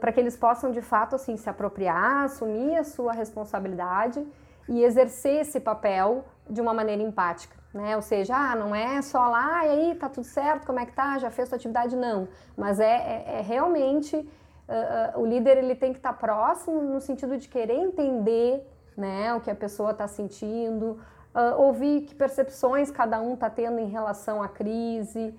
para 0.00 0.10
que 0.10 0.20
eles 0.20 0.38
possam 0.38 0.70
de 0.70 0.80
fato 0.80 1.16
assim 1.16 1.36
se 1.36 1.50
apropriar, 1.50 2.24
assumir 2.24 2.78
a 2.78 2.84
sua 2.84 3.12
responsabilidade 3.12 4.26
e 4.66 4.82
exercer 4.82 5.42
esse 5.42 5.60
papel 5.60 6.24
de 6.48 6.62
uma 6.62 6.72
maneira 6.72 7.02
empática, 7.02 7.54
né? 7.72 7.96
Ou 7.96 8.02
seja, 8.02 8.34
ah, 8.36 8.54
não 8.54 8.74
é 8.74 9.00
só 9.00 9.28
lá, 9.28 9.64
e 9.66 9.68
aí 9.68 9.94
tá 9.94 10.08
tudo 10.08 10.24
certo, 10.24 10.66
como 10.66 10.78
é 10.78 10.86
que 10.86 10.92
tá, 10.92 11.18
já 11.18 11.30
fez 11.30 11.48
sua 11.48 11.56
atividade, 11.56 11.96
não. 11.96 12.28
Mas 12.56 12.78
é, 12.80 12.84
é, 12.86 13.38
é 13.38 13.40
realmente 13.40 14.16
uh, 14.16 15.18
uh, 15.18 15.20
o 15.20 15.26
líder 15.26 15.58
ele 15.58 15.74
tem 15.74 15.92
que 15.92 15.98
estar 15.98 16.12
tá 16.12 16.18
próximo 16.18 16.80
no 16.82 17.00
sentido 17.00 17.36
de 17.38 17.48
querer 17.48 17.76
entender, 17.76 18.66
né, 18.96 19.34
o 19.34 19.40
que 19.40 19.50
a 19.50 19.54
pessoa 19.54 19.92
está 19.92 20.06
sentindo, 20.06 21.00
ouvir 21.56 22.02
que 22.02 22.14
percepções 22.14 22.90
cada 22.90 23.18
um 23.18 23.32
está 23.32 23.48
tendo 23.48 23.78
em 23.78 23.86
relação 23.86 24.42
à 24.42 24.48
crise, 24.48 25.34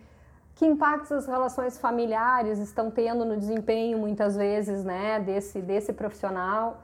que 0.56 0.66
impactos 0.66 1.12
as 1.12 1.28
relações 1.28 1.78
familiares 1.78 2.58
estão 2.58 2.90
tendo 2.90 3.24
no 3.24 3.38
desempenho, 3.38 4.00
muitas 4.00 4.36
vezes, 4.36 4.84
né, 4.84 5.20
desse, 5.20 5.62
desse 5.62 5.94
profissional. 5.94 6.82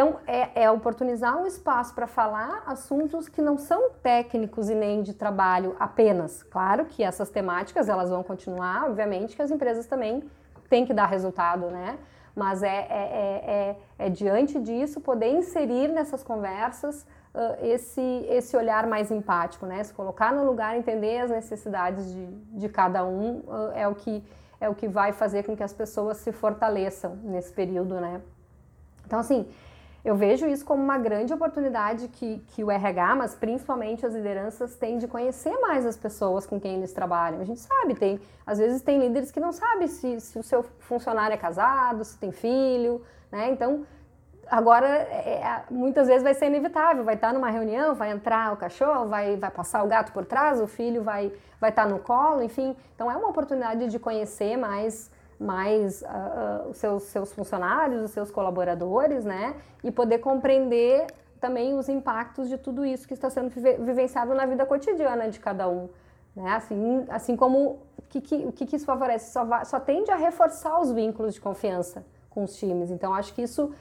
Então, 0.00 0.18
é, 0.26 0.62
é 0.62 0.70
oportunizar 0.70 1.36
um 1.36 1.46
espaço 1.46 1.94
para 1.94 2.06
falar 2.06 2.62
assuntos 2.66 3.28
que 3.28 3.42
não 3.42 3.58
são 3.58 3.90
técnicos 4.02 4.70
e 4.70 4.74
nem 4.74 5.02
de 5.02 5.12
trabalho 5.12 5.76
apenas. 5.78 6.42
Claro 6.42 6.86
que 6.86 7.02
essas 7.04 7.28
temáticas, 7.28 7.86
elas 7.86 8.08
vão 8.08 8.22
continuar, 8.22 8.86
obviamente 8.86 9.36
que 9.36 9.42
as 9.42 9.50
empresas 9.50 9.84
também 9.84 10.22
têm 10.70 10.86
que 10.86 10.94
dar 10.94 11.04
resultado, 11.04 11.66
né? 11.66 11.98
Mas 12.34 12.62
é, 12.62 12.68
é, 12.68 12.76
é, 12.78 13.76
é, 13.98 14.06
é 14.06 14.08
diante 14.08 14.58
disso 14.58 15.02
poder 15.02 15.28
inserir 15.34 15.88
nessas 15.88 16.22
conversas 16.22 17.02
uh, 17.34 17.62
esse, 17.62 18.00
esse 18.30 18.56
olhar 18.56 18.86
mais 18.86 19.10
empático, 19.10 19.66
né? 19.66 19.84
Se 19.84 19.92
colocar 19.92 20.32
no 20.32 20.46
lugar, 20.46 20.78
entender 20.78 21.18
as 21.18 21.30
necessidades 21.30 22.10
de, 22.10 22.26
de 22.26 22.70
cada 22.70 23.04
um 23.04 23.40
uh, 23.40 23.72
é, 23.74 23.86
o 23.86 23.94
que, 23.94 24.24
é 24.58 24.66
o 24.66 24.74
que 24.74 24.88
vai 24.88 25.12
fazer 25.12 25.42
com 25.42 25.54
que 25.54 25.62
as 25.62 25.74
pessoas 25.74 26.16
se 26.16 26.32
fortaleçam 26.32 27.16
nesse 27.22 27.52
período, 27.52 28.00
né? 28.00 28.22
Então, 29.04 29.18
assim, 29.18 29.46
eu 30.04 30.16
vejo 30.16 30.46
isso 30.46 30.64
como 30.64 30.82
uma 30.82 30.98
grande 30.98 31.32
oportunidade 31.32 32.08
que, 32.08 32.38
que 32.48 32.64
o 32.64 32.70
RH, 32.70 33.14
mas 33.16 33.34
principalmente 33.34 34.04
as 34.06 34.14
lideranças, 34.14 34.76
têm 34.76 34.98
de 34.98 35.06
conhecer 35.06 35.56
mais 35.58 35.84
as 35.84 35.96
pessoas 35.96 36.46
com 36.46 36.58
quem 36.58 36.76
eles 36.76 36.92
trabalham. 36.92 37.40
A 37.40 37.44
gente 37.44 37.60
sabe, 37.60 37.94
tem, 37.94 38.20
às 38.46 38.58
vezes 38.58 38.82
tem 38.82 38.98
líderes 38.98 39.30
que 39.30 39.40
não 39.40 39.52
sabem 39.52 39.88
se, 39.88 40.20
se 40.20 40.38
o 40.38 40.42
seu 40.42 40.62
funcionário 40.62 41.34
é 41.34 41.36
casado, 41.36 42.04
se 42.04 42.18
tem 42.18 42.32
filho, 42.32 43.02
né? 43.30 43.50
Então, 43.50 43.84
Agora, 44.50 44.88
é, 44.88 45.34
é, 45.34 45.62
muitas 45.70 46.08
vezes 46.08 46.24
vai 46.24 46.34
ser 46.34 46.46
inevitável, 46.46 47.04
vai 47.04 47.14
estar 47.14 47.32
numa 47.32 47.48
reunião, 47.48 47.94
vai 47.94 48.10
entrar 48.10 48.52
o 48.52 48.56
cachorro, 48.56 49.06
vai, 49.06 49.36
vai 49.36 49.48
passar 49.48 49.84
o 49.84 49.86
gato 49.86 50.10
por 50.12 50.24
trás, 50.24 50.60
o 50.60 50.66
filho 50.66 51.04
vai, 51.04 51.32
vai 51.60 51.70
estar 51.70 51.86
no 51.86 52.00
colo, 52.00 52.42
enfim. 52.42 52.76
Então, 52.96 53.08
é 53.08 53.16
uma 53.16 53.28
oportunidade 53.28 53.86
de 53.86 53.98
conhecer 54.00 54.56
mais, 54.56 55.08
mais 55.40 56.02
uh, 56.02 56.66
uh, 56.66 56.70
os 56.70 56.76
seus, 56.76 57.02
seus 57.04 57.32
funcionários, 57.32 58.02
os 58.02 58.10
seus 58.10 58.30
colaboradores, 58.30 59.24
né? 59.24 59.56
E 59.82 59.90
poder 59.90 60.18
compreender 60.18 61.06
também 61.40 61.76
os 61.78 61.88
impactos 61.88 62.48
de 62.50 62.58
tudo 62.58 62.84
isso 62.84 63.08
que 63.08 63.14
está 63.14 63.30
sendo 63.30 63.48
vivenciado 63.48 64.34
na 64.34 64.44
vida 64.44 64.66
cotidiana 64.66 65.30
de 65.30 65.40
cada 65.40 65.66
um. 65.66 65.88
Né? 66.36 66.52
Assim, 66.52 67.06
assim 67.08 67.36
como 67.36 67.78
o 67.96 68.02
que, 68.10 68.20
que, 68.20 68.34
o 68.34 68.52
que, 68.52 68.66
que 68.66 68.76
isso 68.76 68.84
favorece? 68.84 69.32
Só, 69.32 69.64
só 69.64 69.80
tende 69.80 70.10
a 70.10 70.16
reforçar 70.16 70.78
os 70.78 70.92
vínculos 70.92 71.32
de 71.32 71.40
confiança 71.40 72.04
com 72.28 72.44
os 72.44 72.54
times. 72.58 72.90
Então, 72.90 73.14
acho 73.14 73.32
que 73.34 73.40
isso 73.40 73.72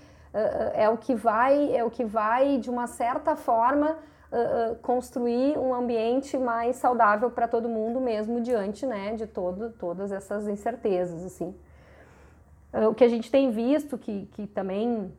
é 0.74 0.88
o 0.88 0.96
que 0.96 1.16
vai 1.16 1.76
é 1.76 1.84
o 1.84 1.90
que 1.90 2.06
vai 2.06 2.60
de 2.60 2.70
uma 2.70 2.86
certa 2.86 3.36
forma 3.36 3.98
uh, 4.32 4.76
construir 4.78 5.58
um 5.58 5.74
ambiente 5.74 6.38
mais 6.38 6.76
saudável 6.76 7.30
para 7.30 7.48
todo 7.48 7.68
mundo 7.68 8.00
mesmo 8.00 8.42
diante 8.42 8.86
né 8.86 9.16
de 9.16 9.28
todo, 9.28 9.72
todas 9.72 10.12
essas 10.12 10.48
incertezas 10.48 11.26
assim. 11.26 11.56
Uh, 12.74 12.90
o 12.90 12.96
que 12.96 13.04
a 13.04 13.10
gente 13.10 13.32
tem 13.32 13.52
visto 13.52 13.98
que, 13.98 14.28
que 14.34 14.48
também 14.48 15.12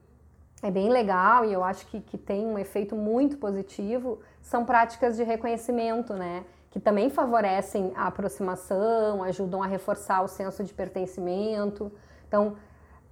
é 0.63 0.71
bem 0.71 0.89
legal 0.89 1.45
e 1.45 1.53
eu 1.53 1.65
acho 1.65 1.87
que, 1.87 2.01
que 2.01 2.19
tem 2.19 2.47
um 2.47 2.59
efeito 2.59 2.95
muito 2.95 3.37
positivo 3.39 4.21
são 4.43 4.65
práticas 4.65 5.17
de 5.17 5.23
reconhecimento 5.23 6.15
né 6.15 6.45
que 6.71 6.79
também 6.79 7.11
favorecem 7.11 7.93
a 7.97 8.07
aproximação 8.07 9.23
ajudam 9.25 9.63
a 9.63 9.67
reforçar 9.67 10.23
o 10.23 10.29
senso 10.29 10.63
de 10.63 10.73
pertencimento. 10.73 11.91
Então 12.29 12.57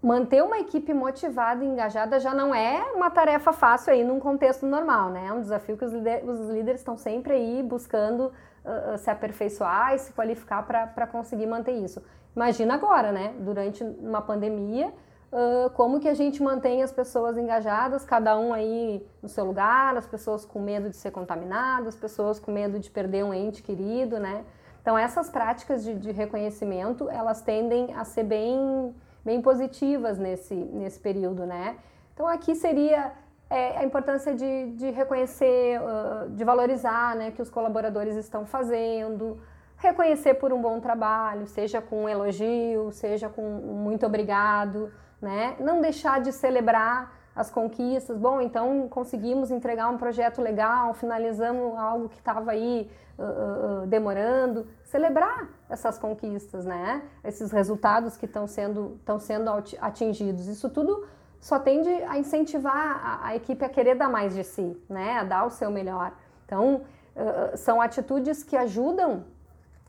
manter 0.02 0.42
uma 0.42 0.58
equipe 0.58 0.94
motivada 0.94 1.64
e 1.64 1.68
engajada 1.68 2.20
já 2.20 2.32
não 2.32 2.54
é 2.54 2.82
uma 2.94 3.11
tarefa 3.11 3.52
fácil 3.52 3.92
aí 3.92 4.04
num 4.04 4.20
contexto 4.20 4.64
normal, 4.64 5.11
né? 5.11 5.26
É 5.26 5.32
um 5.32 5.40
desafio 5.40 5.76
que 5.76 5.84
os, 5.84 5.92
líderes, 5.92 6.28
os 6.28 6.48
líderes 6.50 6.80
estão 6.80 6.96
sempre 6.96 7.32
aí 7.34 7.62
buscando 7.62 8.32
uh, 8.64 8.96
se 8.96 9.11
aperfeiçoar 9.11 9.94
e 9.94 9.98
se 9.98 10.12
qualificar 10.12 10.62
para 10.62 11.06
conseguir 11.06 11.46
manter 11.46 11.72
isso. 11.72 12.02
Imagina 12.34 12.74
agora, 12.74 13.11
né? 13.11 13.34
Durante 13.40 13.82
uma 13.82 14.22
pandemia, 14.22 14.92
uh, 15.32 15.68
como 15.70 15.98
que 15.98 16.08
a 16.08 16.14
gente 16.14 16.40
mantém 16.40 16.80
as 16.84 16.92
pessoas 16.92 17.37
engajadas, 17.37 18.04
cada 18.04 18.38
um 18.38 18.52
aí 18.52 19.04
no 19.20 19.28
seu 19.28 19.44
lugar, 19.44 19.96
as 19.96 20.06
pessoas 20.06 20.44
com 20.44 20.61
medo 20.61 20.88
de 20.88 20.96
ser 20.96 21.11
contaminadas, 21.11 21.88
as 21.88 21.96
pessoas 21.96 22.38
com 22.38 22.52
medo 22.52 22.78
de 22.78 22.88
perder 22.88 23.24
um 23.24 23.34
ente 23.34 23.64
querido, 23.64 24.20
né? 24.20 24.44
Então 24.80 24.96
essas 24.96 25.28
práticas 25.28 25.82
de, 25.82 25.96
de 25.96 26.12
reconhecimento, 26.12 27.11
elas 27.11 27.42
tendem 27.42 27.92
a 27.94 28.04
ser 28.04 28.22
bem 28.22 28.94
bem 29.24 29.40
positivas 29.42 30.18
nesse, 30.18 30.54
nesse 30.54 30.98
período, 30.98 31.44
né? 31.46 31.76
Então 32.14 32.26
aqui 32.26 32.54
seria 32.54 33.12
é, 33.50 33.78
a 33.78 33.85
importância 33.85 34.35
de, 34.35 34.72
de 34.72 34.90
reconhecer, 34.90 35.81
uh, 35.81 36.28
de 36.31 36.44
valorizar 36.44 37.16
né, 37.16 37.31
que 37.31 37.40
os 37.40 37.48
colaboradores 37.48 38.16
estão 38.16 38.44
fazendo, 38.44 39.40
reconhecer 39.76 40.35
por 40.35 40.52
um 40.52 40.61
bom 40.61 40.81
trabalho, 40.81 41.46
seja 41.46 41.81
com 41.81 42.04
um 42.04 42.09
elogio, 42.09 42.90
seja 42.92 43.28
com 43.28 43.42
um 43.42 43.74
muito 43.74 44.04
obrigado, 44.04 44.92
né? 45.20 45.57
Não 45.61 45.81
deixar 45.81 46.20
de 46.20 46.33
celebrar 46.33 47.17
as 47.38 47.51
conquistas. 47.53 48.18
Bom, 48.18 48.40
então 48.40 48.88
conseguimos 48.88 49.53
entregar 49.53 49.88
um 49.88 49.96
projeto 49.96 50.42
legal, 50.42 50.92
finalizamos 50.92 51.79
algo 51.79 52.09
que 52.09 52.18
estava 52.18 52.51
aí 52.51 52.90
uh, 53.16 53.83
uh, 53.83 53.87
demorando. 53.87 54.66
Celebrar 54.83 55.48
essas 55.70 55.96
conquistas, 55.96 56.64
né? 56.64 57.01
Esses 57.22 57.53
resultados 57.53 58.16
que 58.16 58.27
estão 58.27 58.48
sendo, 58.48 58.96
estão 58.98 59.20
sendo 59.20 59.48
atingidos. 59.81 60.48
Isso 60.48 60.68
tudo 60.68 61.07
só 61.40 61.61
tende 61.61 61.88
a 61.88 62.18
incentivar 62.18 63.01
a, 63.05 63.29
a, 63.29 63.37
equipe 63.37 63.64
a 63.64 63.68
querer 63.68 63.94
dar 63.94 64.09
mais 64.09 64.35
de 64.35 64.42
si, 64.42 64.77
né? 64.88 65.18
A 65.18 65.22
dar 65.22 65.46
o 65.46 65.51
seu 65.51 65.70
melhor. 65.70 66.12
Então, 66.44 66.83
uh, 67.14 67.57
são 67.57 67.81
atitudes 67.81 68.42
que 68.42 68.57
ajudam, 68.57 69.22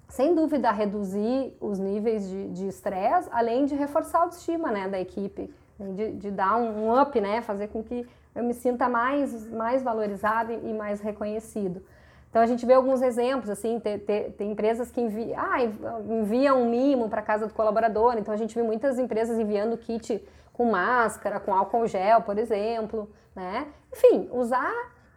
sem 0.08 0.36
dúvida, 0.36 0.70
a 0.70 0.72
reduzir 0.72 1.58
os 1.60 1.80
níveis 1.80 2.30
de 2.30 2.68
estresse, 2.68 3.28
além 3.32 3.66
de 3.66 3.74
reforçar 3.74 4.20
a 4.20 4.22
autoestima 4.22 4.72
né, 4.72 4.88
da 4.88 5.00
equipe 5.00 5.52
de, 5.80 6.12
de 6.14 6.32
dar 6.32 6.56
um 6.58 7.00
up, 7.00 7.20
né? 7.20 7.42
Fazer 7.42 7.68
com 7.68 7.84
que 7.84 8.08
eu 8.36 8.44
me 8.44 8.54
sinta 8.54 8.88
mais, 8.88 9.50
mais 9.52 9.82
valorizado 9.82 10.52
e 10.52 10.74
mais 10.74 11.02
reconhecido. 11.02 11.84
Então 12.30 12.42
a 12.42 12.46
gente 12.46 12.66
vê 12.66 12.74
alguns 12.74 13.02
exemplos, 13.02 13.50
assim, 13.50 13.80
tem, 13.80 13.98
tem, 13.98 14.32
tem 14.32 14.52
empresas 14.52 14.92
que 14.92 15.02
ah, 15.36 15.64
enviam 16.08 16.62
um 16.62 16.70
mimo 16.70 17.10
para 17.10 17.24
casa 17.24 17.48
do 17.48 17.54
colaborador, 17.54 18.18
então 18.18 18.32
a 18.32 18.38
gente 18.38 18.54
vê 18.54 18.62
muitas 18.62 19.00
empresas 19.00 19.40
enviando 19.40 19.76
kit 19.78 20.24
com 20.54 20.66
máscara, 20.70 21.40
com 21.40 21.54
álcool 21.54 21.88
gel, 21.88 22.22
por 22.22 22.38
exemplo, 22.38 23.10
né? 23.36 23.68
Enfim, 23.92 24.30
usar 24.32 24.72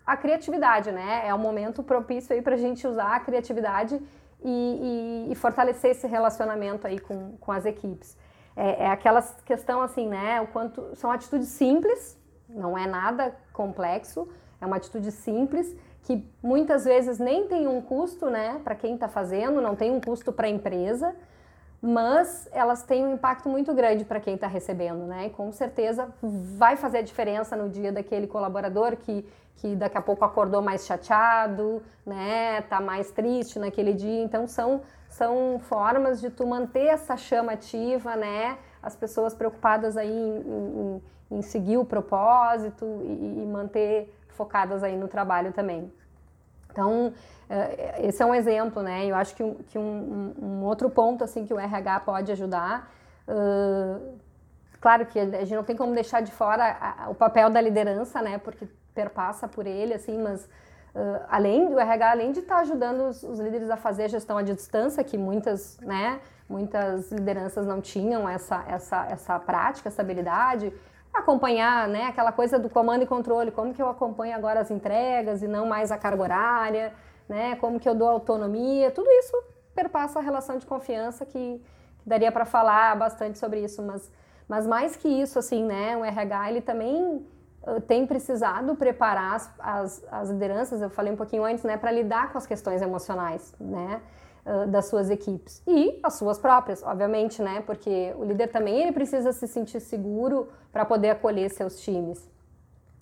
a 0.07 0.17
criatividade, 0.17 0.91
né? 0.91 1.23
É 1.27 1.35
um 1.35 1.39
momento 1.39 1.83
propício 1.83 2.35
aí 2.35 2.41
para 2.41 2.55
a 2.55 2.59
gente 2.59 2.87
usar 2.87 3.17
a 3.17 3.21
criatividade 3.21 4.01
e, 4.45 5.27
e, 5.29 5.33
e, 5.33 5.35
fortalecer 5.35 5.91
esse 5.91 6.07
relacionamento 6.07 6.87
aí 6.87 6.99
com, 6.99 7.37
com 7.39 7.53
as 7.53 7.65
equipes. 7.65 8.17
É, 8.57 8.85
é 8.85 8.87
aquela 8.89 9.23
questão 9.45 9.81
assim, 9.83 10.07
né? 10.09 10.41
O 10.41 10.47
quanto 10.49 10.95
são 10.95 11.11
atitudes 11.11 11.49
simples, 11.49 12.19
não 12.49 12.77
é 12.77 12.87
nada 12.87 13.35
complexo, 13.53 14.29
é 14.61 14.67
uma 14.67 14.77
atitude 14.77 15.11
simples 15.11 15.75
que 16.03 16.27
muitas 16.43 16.85
vezes 16.85 17.19
nem 17.19 17.47
tem 17.47 17.67
um 17.67 17.81
custo, 17.81 18.29
né, 18.29 18.61
para 18.65 18.75
quem 18.75 18.95
está 18.95 19.09
fazendo, 19.09 19.61
não 19.61 19.77
tem 19.77 19.91
um 19.93 20.01
custo 20.01 20.33
para 20.33 20.49
a 20.49 20.51
empresa, 20.51 21.15
mas 21.81 22.49
elas 22.53 22.83
têm 22.85 23.05
um 23.05 23.15
impacto 23.15 23.49
muito 23.49 23.75
grande 23.75 24.05
para 24.05 24.21
quem 24.21 24.35
está 24.35 24.47
recebendo, 24.47 25.05
né? 25.05 25.27
E 25.27 25.31
com 25.31 25.51
certeza 25.51 26.15
vai 26.23 26.77
fazer 26.77 26.99
a 26.99 27.03
diferença 27.03 27.57
no 27.57 27.69
dia 27.69 27.91
daquele 27.91 28.29
colaborador 28.29 28.97
que, 28.97 29.27
que 29.57 29.75
daqui 29.75 29.99
a 29.99 30.01
pouco 30.01 30.25
acordou 30.25 30.63
mais 30.63 30.87
chateado, 30.87 31.83
né? 32.07 32.61
Tá 32.63 32.81
mais 32.81 33.11
triste 33.11 33.59
naquele 33.59 33.93
dia. 33.95 34.23
Então 34.23 34.47
são, 34.47 34.83
são 35.13 35.61
formas 35.61 36.23
de 36.23 36.31
tu 36.31 36.47
manter 36.47 36.87
essa 36.87 37.19
chama 37.19 37.53
ativa, 37.53 38.17
né? 38.17 38.57
As 38.83 38.97
pessoas 38.97 39.35
preocupadas 39.35 39.95
aí 39.97 40.11
em, 40.11 40.41
em, 41.31 41.39
em 41.39 41.43
seguir 41.43 41.77
o 41.77 41.85
propósito 41.85 42.87
e, 43.05 43.43
e 43.43 43.47
manter 43.47 44.19
focadas 44.31 44.83
aí 44.83 44.97
no 44.97 45.09
trabalho 45.09 45.53
também. 45.53 45.93
Então, 46.71 47.13
eh, 47.51 48.07
esse 48.09 48.23
é 48.23 48.27
um 48.27 48.35
exemplo, 48.35 48.83
né? 48.83 49.05
Eu 49.05 49.15
acho 49.15 49.37
que, 49.37 49.43
um, 49.43 49.55
que 49.55 49.79
um, 49.79 50.35
um 50.41 50.65
outro 50.65 50.89
ponto, 50.89 51.23
assim, 51.23 51.45
que 51.45 51.53
o 51.53 51.61
RH 51.61 52.01
pode 52.01 52.33
ajudar, 52.33 52.91
uh, 53.29 54.19
claro 54.81 55.05
que 55.05 55.21
a 55.21 55.45
gente 55.45 55.55
não 55.55 55.63
tem 55.63 55.77
como 55.77 55.93
deixar 55.93 56.23
de 56.23 56.33
fora 56.33 57.07
o 57.11 57.15
papel 57.15 57.51
da 57.51 57.61
liderança, 57.61 58.23
né? 58.23 58.39
Porque 58.39 58.67
perpassa 58.95 59.47
por 59.47 59.67
ele, 59.67 59.93
assim, 59.93 60.17
mas 60.19 60.49
uh, 60.95 61.25
além 61.29 61.69
do 61.69 61.79
RH, 61.79 62.11
além 62.11 62.33
de 62.33 62.41
estar 62.41 62.59
ajudando 62.59 63.09
os, 63.09 63.23
os, 63.23 63.39
líderes 63.41 63.71
a 63.71 63.77
fazer 63.77 64.05
a 64.05 64.09
gestão 64.09 64.39
à 64.39 64.43
distância, 64.43 65.03
que 65.03 65.19
muitas, 65.19 65.79
né? 65.81 66.21
Muitas 66.49 67.11
lideranças 67.11 67.67
não 67.67 67.81
tinham 67.81 68.29
essa, 68.29 68.65
essa, 68.69 69.07
essa 69.07 69.39
prática, 69.39 69.89
essa 69.89 70.03
habilidade, 70.03 70.73
acompanhar, 71.13 71.89
né, 71.89 72.07
aquela 72.07 72.33
coisa 72.33 72.59
do 72.59 72.69
comando 72.71 73.03
e 73.03 73.07
controle, 73.07 73.51
como 73.51 73.75
que 73.75 73.83
eu 73.83 73.89
acompanho 73.89 74.35
agora 74.35 74.61
as 74.61 74.71
entregas 74.71 75.43
e 75.43 75.49
não 75.49 75.67
mais 75.67 75.93
a 75.93 75.99
carga 75.99 76.23
horária, 76.23 76.93
né, 77.29 77.55
como 77.57 77.79
que 77.79 77.89
eu 77.89 77.95
dou 77.95 78.09
autonomia, 78.09 78.91
tudo 78.91 79.11
isso 79.11 79.33
perpassa 79.75 80.19
a 80.19 80.23
relação 80.23 80.59
de 80.59 80.67
confiança 80.67 81.25
que, 81.25 81.63
que 81.99 82.09
daria 82.09 82.33
para 82.33 82.45
falar 82.45 82.97
bastante 82.97 83.39
sobre 83.39 83.61
isso, 83.61 83.83
mas, 83.83 84.11
mas 84.49 84.67
mais 84.67 84.97
que 84.97 85.09
isso, 85.09 85.39
assim, 85.39 85.65
né, 85.65 85.97
o 85.97 86.05
RH, 86.05 86.51
ele 86.51 86.61
também 86.61 87.27
tem 87.87 88.07
precisado 88.07 88.75
preparar 88.75 89.35
as, 89.35 89.55
as, 89.59 90.05
as 90.11 90.31
lideranças, 90.31 90.83
eu 90.83 90.91
falei 90.91 91.13
um 91.13 91.17
pouquinho 91.17 91.45
antes, 91.45 91.65
né, 91.65 91.77
para 91.77 91.91
lidar 91.91 92.33
com 92.33 92.39
as 92.39 92.47
questões 92.47 92.83
emocionais, 92.83 93.55
né, 93.61 94.01
das 94.69 94.87
suas 94.87 95.09
equipes 95.09 95.63
e 95.67 96.01
as 96.03 96.15
suas 96.15 96.37
próprias, 96.37 96.83
obviamente, 96.83 97.41
né? 97.41 97.63
Porque 97.65 98.13
o 98.17 98.25
líder 98.25 98.49
também 98.49 98.83
ele 98.83 98.91
precisa 98.91 99.33
se 99.33 99.47
sentir 99.47 99.79
seguro 99.79 100.49
para 100.73 100.85
poder 100.85 101.11
acolher 101.11 101.49
seus 101.49 101.81
times. 101.81 102.29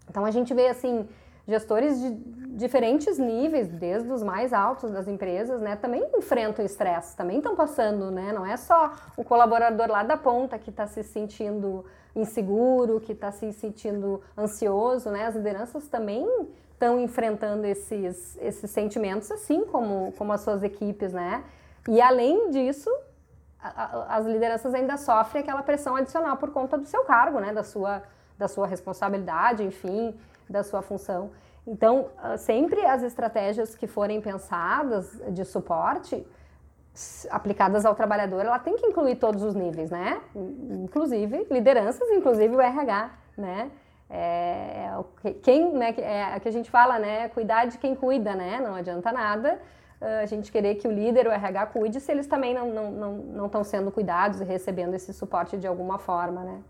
Então 0.06 0.26
a 0.26 0.30
gente 0.30 0.52
vê 0.52 0.68
assim 0.68 1.08
gestores 1.48 1.98
de 1.98 2.10
diferentes 2.56 3.18
níveis, 3.18 3.68
desde 3.68 4.12
os 4.12 4.22
mais 4.22 4.52
altos 4.52 4.90
das 4.90 5.08
empresas, 5.08 5.62
né, 5.62 5.76
também 5.76 6.06
enfrentam 6.14 6.62
estresse, 6.62 7.16
também 7.16 7.38
estão 7.38 7.56
passando, 7.56 8.10
né, 8.10 8.32
não 8.32 8.44
é 8.44 8.56
só 8.58 8.92
o 9.16 9.24
colaborador 9.24 9.88
lá 9.88 10.02
da 10.02 10.18
ponta 10.18 10.58
que 10.58 10.68
está 10.68 10.86
se 10.86 11.02
sentindo 11.02 11.86
inseguro, 12.14 13.00
que 13.00 13.12
está 13.12 13.30
se 13.30 13.52
sentindo 13.52 14.20
ansioso, 14.36 15.10
né, 15.10 15.26
as 15.26 15.34
lideranças 15.34 15.88
também 15.88 16.26
estão 16.72 16.98
enfrentando 16.98 17.66
esses, 17.66 18.38
esses 18.40 18.70
sentimentos, 18.70 19.30
assim 19.30 19.64
como, 19.66 20.12
como 20.16 20.32
as 20.32 20.40
suas 20.40 20.62
equipes, 20.62 21.12
né? 21.12 21.44
E 21.86 22.00
além 22.00 22.50
disso, 22.50 22.90
a, 23.62 23.68
a, 23.68 24.16
as 24.16 24.26
lideranças 24.26 24.72
ainda 24.72 24.96
sofrem 24.96 25.42
aquela 25.42 25.62
pressão 25.62 25.94
adicional 25.94 26.38
por 26.38 26.50
conta 26.50 26.78
do 26.78 26.86
seu 26.86 27.04
cargo, 27.04 27.38
né? 27.38 27.52
Da 27.52 27.62
sua, 27.62 28.02
da 28.38 28.48
sua 28.48 28.66
responsabilidade, 28.66 29.62
enfim, 29.62 30.18
da 30.48 30.62
sua 30.62 30.80
função. 30.80 31.30
Então, 31.66 32.08
ah, 32.16 32.38
sempre 32.38 32.84
as 32.86 33.02
estratégias 33.02 33.74
que 33.74 33.86
forem 33.86 34.20
pensadas 34.20 35.20
de 35.28 35.44
suporte, 35.44 36.26
aplicadas 37.30 37.84
ao 37.84 37.94
trabalhador, 37.94 38.44
ela 38.44 38.58
tem 38.58 38.76
que 38.76 38.86
incluir 38.86 39.16
todos 39.16 39.42
os 39.42 39.54
níveis, 39.54 39.90
né? 39.90 40.20
Inclusive 40.34 41.46
lideranças, 41.50 42.08
inclusive 42.10 42.54
o 42.54 42.60
RH, 42.60 43.10
né? 43.36 43.70
É, 44.08 44.90
é 45.24 45.32
quem, 45.42 45.72
né, 45.72 45.94
é 45.98 46.24
a 46.34 46.40
que 46.40 46.48
a 46.48 46.52
gente 46.52 46.68
fala, 46.68 46.98
né, 46.98 47.28
cuidar 47.28 47.66
de 47.66 47.78
quem 47.78 47.94
cuida, 47.94 48.34
né, 48.34 48.58
não 48.60 48.74
adianta 48.74 49.12
nada 49.12 49.56
uh, 50.00 50.22
a 50.22 50.26
gente 50.26 50.50
querer 50.50 50.74
que 50.74 50.88
o 50.88 50.90
líder, 50.90 51.28
o 51.28 51.30
RH 51.30 51.66
cuide 51.66 52.00
se 52.00 52.10
eles 52.10 52.26
também 52.26 52.52
não 52.52 52.68
estão 52.68 52.90
não, 52.90 53.12
não, 53.12 53.48
não 53.48 53.64
sendo 53.64 53.92
cuidados 53.92 54.40
e 54.40 54.44
recebendo 54.44 54.94
esse 54.94 55.12
suporte 55.12 55.56
de 55.56 55.66
alguma 55.66 55.96
forma, 55.96 56.42
né. 56.42 56.60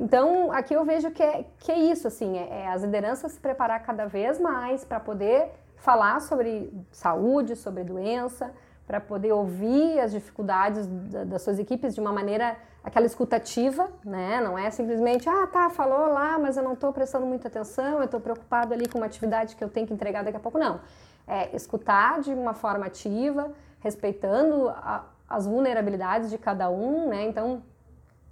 Então, 0.00 0.50
aqui 0.50 0.74
eu 0.74 0.84
vejo 0.84 1.10
que 1.10 1.22
é, 1.22 1.44
que 1.58 1.70
é 1.70 1.78
isso, 1.78 2.08
assim, 2.08 2.36
é, 2.36 2.62
é 2.62 2.68
as 2.68 2.82
lideranças 2.82 3.32
se 3.32 3.40
preparar 3.40 3.82
cada 3.82 4.06
vez 4.06 4.40
mais 4.40 4.84
para 4.84 4.98
poder 4.98 5.50
falar 5.76 6.20
sobre 6.20 6.72
saúde, 6.90 7.54
sobre 7.54 7.84
doença, 7.84 8.52
para 8.86 9.00
poder 9.00 9.32
ouvir 9.32 9.98
as 9.98 10.12
dificuldades 10.12 10.86
das 11.26 11.42
suas 11.42 11.58
equipes 11.58 11.94
de 11.94 12.00
uma 12.00 12.12
maneira 12.12 12.56
aquela 12.82 13.06
escutativa, 13.06 13.88
né? 14.04 14.42
Não 14.42 14.58
é 14.58 14.70
simplesmente, 14.70 15.26
ah, 15.26 15.46
tá, 15.46 15.70
falou 15.70 16.12
lá, 16.12 16.38
mas 16.38 16.58
eu 16.58 16.62
não 16.62 16.74
estou 16.74 16.92
prestando 16.92 17.24
muita 17.24 17.48
atenção, 17.48 17.98
eu 17.98 18.04
estou 18.04 18.20
preocupado 18.20 18.74
ali 18.74 18.86
com 18.86 18.98
uma 18.98 19.06
atividade 19.06 19.56
que 19.56 19.64
eu 19.64 19.70
tenho 19.70 19.86
que 19.86 19.94
entregar 19.94 20.22
daqui 20.22 20.36
a 20.36 20.40
pouco. 20.40 20.58
Não. 20.58 20.80
É 21.26 21.56
escutar 21.56 22.20
de 22.20 22.34
uma 22.34 22.52
forma 22.52 22.84
ativa, 22.84 23.50
respeitando 23.80 24.68
a, 24.68 25.06
as 25.26 25.46
vulnerabilidades 25.46 26.28
de 26.28 26.36
cada 26.36 26.68
um, 26.68 27.08
né? 27.08 27.24
Então, 27.24 27.62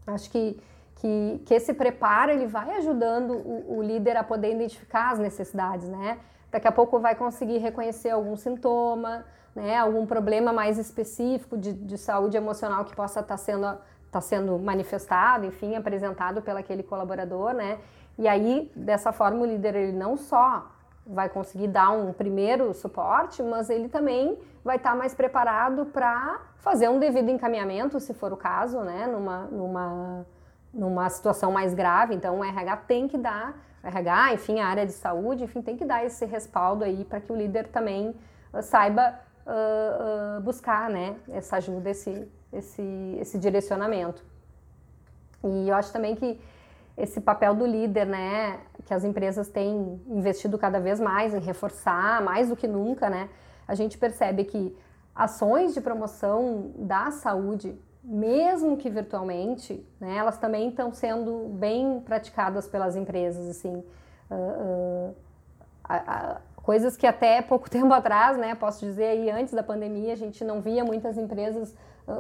acho 0.06 0.30
que, 0.30 0.60
que, 0.96 1.42
que 1.46 1.54
esse 1.54 1.72
preparo 1.72 2.30
ele 2.30 2.46
vai 2.46 2.76
ajudando 2.76 3.32
o, 3.32 3.78
o 3.78 3.82
líder 3.82 4.18
a 4.18 4.22
poder 4.22 4.52
identificar 4.52 5.12
as 5.12 5.18
necessidades, 5.18 5.88
né? 5.88 6.18
Daqui 6.50 6.68
a 6.68 6.72
pouco 6.72 6.98
vai 7.00 7.14
conseguir 7.14 7.56
reconhecer 7.56 8.10
algum 8.10 8.36
sintoma, 8.36 9.24
né? 9.54 9.78
Algum 9.78 10.06
problema 10.06 10.52
mais 10.52 10.78
específico 10.78 11.56
de, 11.58 11.72
de 11.72 11.98
saúde 11.98 12.36
emocional 12.36 12.84
que 12.84 12.94
possa 12.94 13.20
estar 13.20 13.34
tá 13.34 13.36
sendo 13.36 13.66
está 14.12 14.20
sendo 14.20 14.58
manifestado, 14.58 15.46
enfim, 15.46 15.74
apresentado 15.74 16.42
pelo 16.42 16.58
aquele 16.58 16.82
colaborador, 16.82 17.54
né? 17.54 17.78
E 18.18 18.28
aí, 18.28 18.70
dessa 18.76 19.10
forma, 19.10 19.38
o 19.40 19.46
líder 19.46 19.74
ele 19.74 19.92
não 19.92 20.18
só 20.18 20.70
vai 21.06 21.30
conseguir 21.30 21.68
dar 21.68 21.90
um 21.90 22.12
primeiro 22.12 22.74
suporte, 22.74 23.42
mas 23.42 23.70
ele 23.70 23.88
também 23.88 24.38
vai 24.62 24.76
estar 24.76 24.90
tá 24.90 24.96
mais 24.96 25.14
preparado 25.14 25.86
para 25.86 26.40
fazer 26.58 26.90
um 26.90 26.98
devido 26.98 27.30
encaminhamento, 27.30 27.98
se 27.98 28.12
for 28.12 28.34
o 28.34 28.36
caso, 28.36 28.80
né? 28.80 29.06
Numa, 29.06 29.44
numa, 29.46 30.26
numa 30.74 31.08
situação 31.08 31.50
mais 31.50 31.72
grave. 31.72 32.14
Então, 32.14 32.40
o 32.40 32.44
RH 32.44 32.76
tem 32.88 33.08
que 33.08 33.16
dar, 33.16 33.58
RH, 33.82 34.34
enfim, 34.34 34.60
a 34.60 34.66
área 34.66 34.84
de 34.84 34.92
saúde, 34.92 35.44
enfim, 35.44 35.62
tem 35.62 35.76
que 35.76 35.86
dar 35.86 36.04
esse 36.04 36.26
respaldo 36.26 36.84
aí 36.84 37.02
para 37.04 37.18
que 37.18 37.32
o 37.32 37.34
líder 37.34 37.68
também 37.68 38.14
uh, 38.52 38.62
saiba 38.62 39.18
uh, 39.46 40.38
uh, 40.38 40.40
buscar, 40.40 40.90
né? 40.90 41.16
Essa 41.28 41.56
ajuda, 41.56 41.90
esse, 41.90 42.28
esse, 42.52 43.16
esse 43.20 43.38
direcionamento. 43.38 44.24
E 45.44 45.68
eu 45.68 45.74
acho 45.74 45.92
também 45.92 46.14
que 46.14 46.40
esse 46.96 47.20
papel 47.20 47.54
do 47.54 47.66
líder, 47.66 48.06
né, 48.06 48.60
que 48.84 48.92
as 48.92 49.04
empresas 49.04 49.48
têm 49.48 50.00
investido 50.08 50.58
cada 50.58 50.78
vez 50.78 51.00
mais 51.00 51.34
em 51.34 51.40
reforçar, 51.40 52.22
mais 52.22 52.48
do 52.48 52.56
que 52.56 52.68
nunca, 52.68 53.08
né, 53.08 53.28
a 53.66 53.74
gente 53.74 53.96
percebe 53.96 54.44
que 54.44 54.76
ações 55.14 55.74
de 55.74 55.80
promoção 55.80 56.72
da 56.76 57.10
saúde, 57.10 57.78
mesmo 58.04 58.76
que 58.76 58.90
virtualmente, 58.90 59.86
né, 59.98 60.16
elas 60.16 60.38
também 60.38 60.68
estão 60.68 60.92
sendo 60.92 61.48
bem 61.54 62.00
praticadas 62.00 62.66
pelas 62.66 62.94
empresas, 62.94 63.48
assim, 63.48 63.82
uh, 64.30 65.10
uh, 65.10 65.16
a, 65.84 66.40
coisas 66.62 66.96
que 66.96 67.06
até 67.06 67.42
pouco 67.42 67.68
tempo 67.70 67.92
atrás, 67.92 68.36
né, 68.36 68.54
posso 68.54 68.84
dizer 68.84 69.06
aí 69.06 69.30
antes 69.30 69.52
da 69.52 69.62
pandemia, 69.62 70.12
a 70.12 70.16
gente 70.16 70.44
não 70.44 70.60
via 70.60 70.84
muitas 70.84 71.16
empresas 71.16 71.74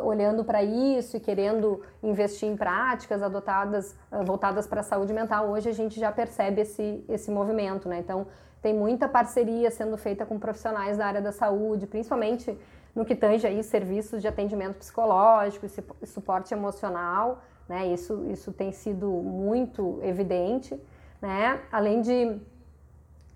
olhando 0.04 0.44
para 0.44 0.62
isso 0.62 1.16
e 1.16 1.20
querendo 1.20 1.82
investir 2.02 2.48
em 2.48 2.56
práticas 2.56 3.22
adotadas 3.22 3.96
voltadas 4.24 4.66
para 4.66 4.80
a 4.80 4.84
saúde 4.84 5.12
mental, 5.12 5.48
hoje 5.48 5.68
a 5.68 5.72
gente 5.72 5.98
já 5.98 6.12
percebe 6.12 6.60
esse, 6.60 7.04
esse 7.08 7.30
movimento, 7.30 7.88
né? 7.88 7.98
Então, 7.98 8.26
tem 8.60 8.72
muita 8.72 9.08
parceria 9.08 9.70
sendo 9.70 9.96
feita 9.98 10.24
com 10.24 10.38
profissionais 10.38 10.96
da 10.96 11.06
área 11.06 11.20
da 11.20 11.32
saúde, 11.32 11.86
principalmente 11.86 12.56
no 12.94 13.04
que 13.04 13.16
tange 13.16 13.46
aí 13.46 13.62
serviços 13.64 14.22
de 14.22 14.28
atendimento 14.28 14.76
psicológico 14.76 15.66
e 16.00 16.06
suporte 16.06 16.54
emocional, 16.54 17.42
né? 17.68 17.86
Isso, 17.88 18.24
isso 18.30 18.52
tem 18.52 18.70
sido 18.70 19.08
muito 19.08 19.98
evidente, 20.02 20.80
né? 21.20 21.60
Além 21.72 22.00
de 22.02 22.40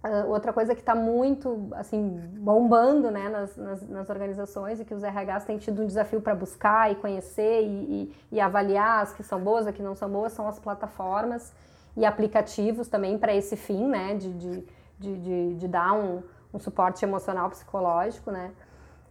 uh, 0.09 0.31
outra 0.31 0.53
coisa 0.53 0.75
que 0.75 0.81
está 0.81 0.95
muito 0.95 1.69
assim 1.73 2.21
bombando, 2.39 3.11
né, 3.11 3.29
nas, 3.29 3.57
nas, 3.57 3.89
nas, 3.89 4.11
organizações 4.11 4.81
e 4.81 4.85
que 4.85 4.95
os 4.95 5.03
RHs 5.03 5.45
têm 5.45 5.59
tido 5.59 5.83
um 5.83 5.87
desafio 5.87 6.21
para 6.21 6.35
buscar 6.35 6.91
e 6.91 6.95
conhecer 6.97 7.63
e, 7.63 7.67
e, 7.67 8.15
e 8.33 8.41
avaliar 8.41 9.03
as 9.03 9.13
que 9.13 9.23
são 9.23 9.41
boas, 9.41 9.67
as 9.67 9.75
que 9.75 9.83
não 9.83 9.95
são 9.95 10.09
boas, 10.09 10.33
são 10.33 10.49
as 10.49 10.59
plataformas 10.59 11.53
e 11.97 12.05
aplicativos 12.05 12.89
também 12.89 13.19
para 13.19 13.35
esse 13.35 13.57
fim, 13.57 13.87
né, 13.87 14.15
de, 14.15 14.33
de, 14.33 14.65
de, 14.99 15.19
de, 15.19 15.55
de 15.55 15.69
dar 15.69 15.93
um, 15.93 16.23
um 16.53 16.59
suporte 16.59 17.05
emocional 17.05 17.49
psicológico, 17.51 18.31
né? 18.31 18.53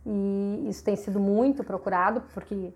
E 0.06 0.68
isso 0.70 0.84
tem 0.84 0.96
sido 0.96 1.20
muito 1.20 1.64
procurado 1.64 2.22
porque 2.34 2.72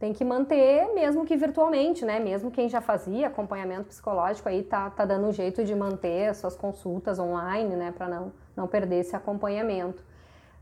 tem 0.00 0.14
que 0.14 0.24
manter, 0.24 0.94
mesmo 0.94 1.26
que 1.26 1.36
virtualmente, 1.36 2.06
né? 2.06 2.18
Mesmo 2.18 2.50
quem 2.50 2.70
já 2.70 2.80
fazia 2.80 3.26
acompanhamento 3.26 3.84
psicológico 3.84 4.48
aí 4.48 4.62
tá, 4.62 4.88
tá 4.88 5.04
dando 5.04 5.26
um 5.26 5.32
jeito 5.32 5.62
de 5.62 5.74
manter 5.74 6.30
as 6.30 6.38
suas 6.38 6.56
consultas 6.56 7.18
online, 7.18 7.76
né? 7.76 7.92
Para 7.92 8.08
não, 8.08 8.32
não 8.56 8.66
perder 8.66 9.00
esse 9.00 9.14
acompanhamento. 9.14 10.02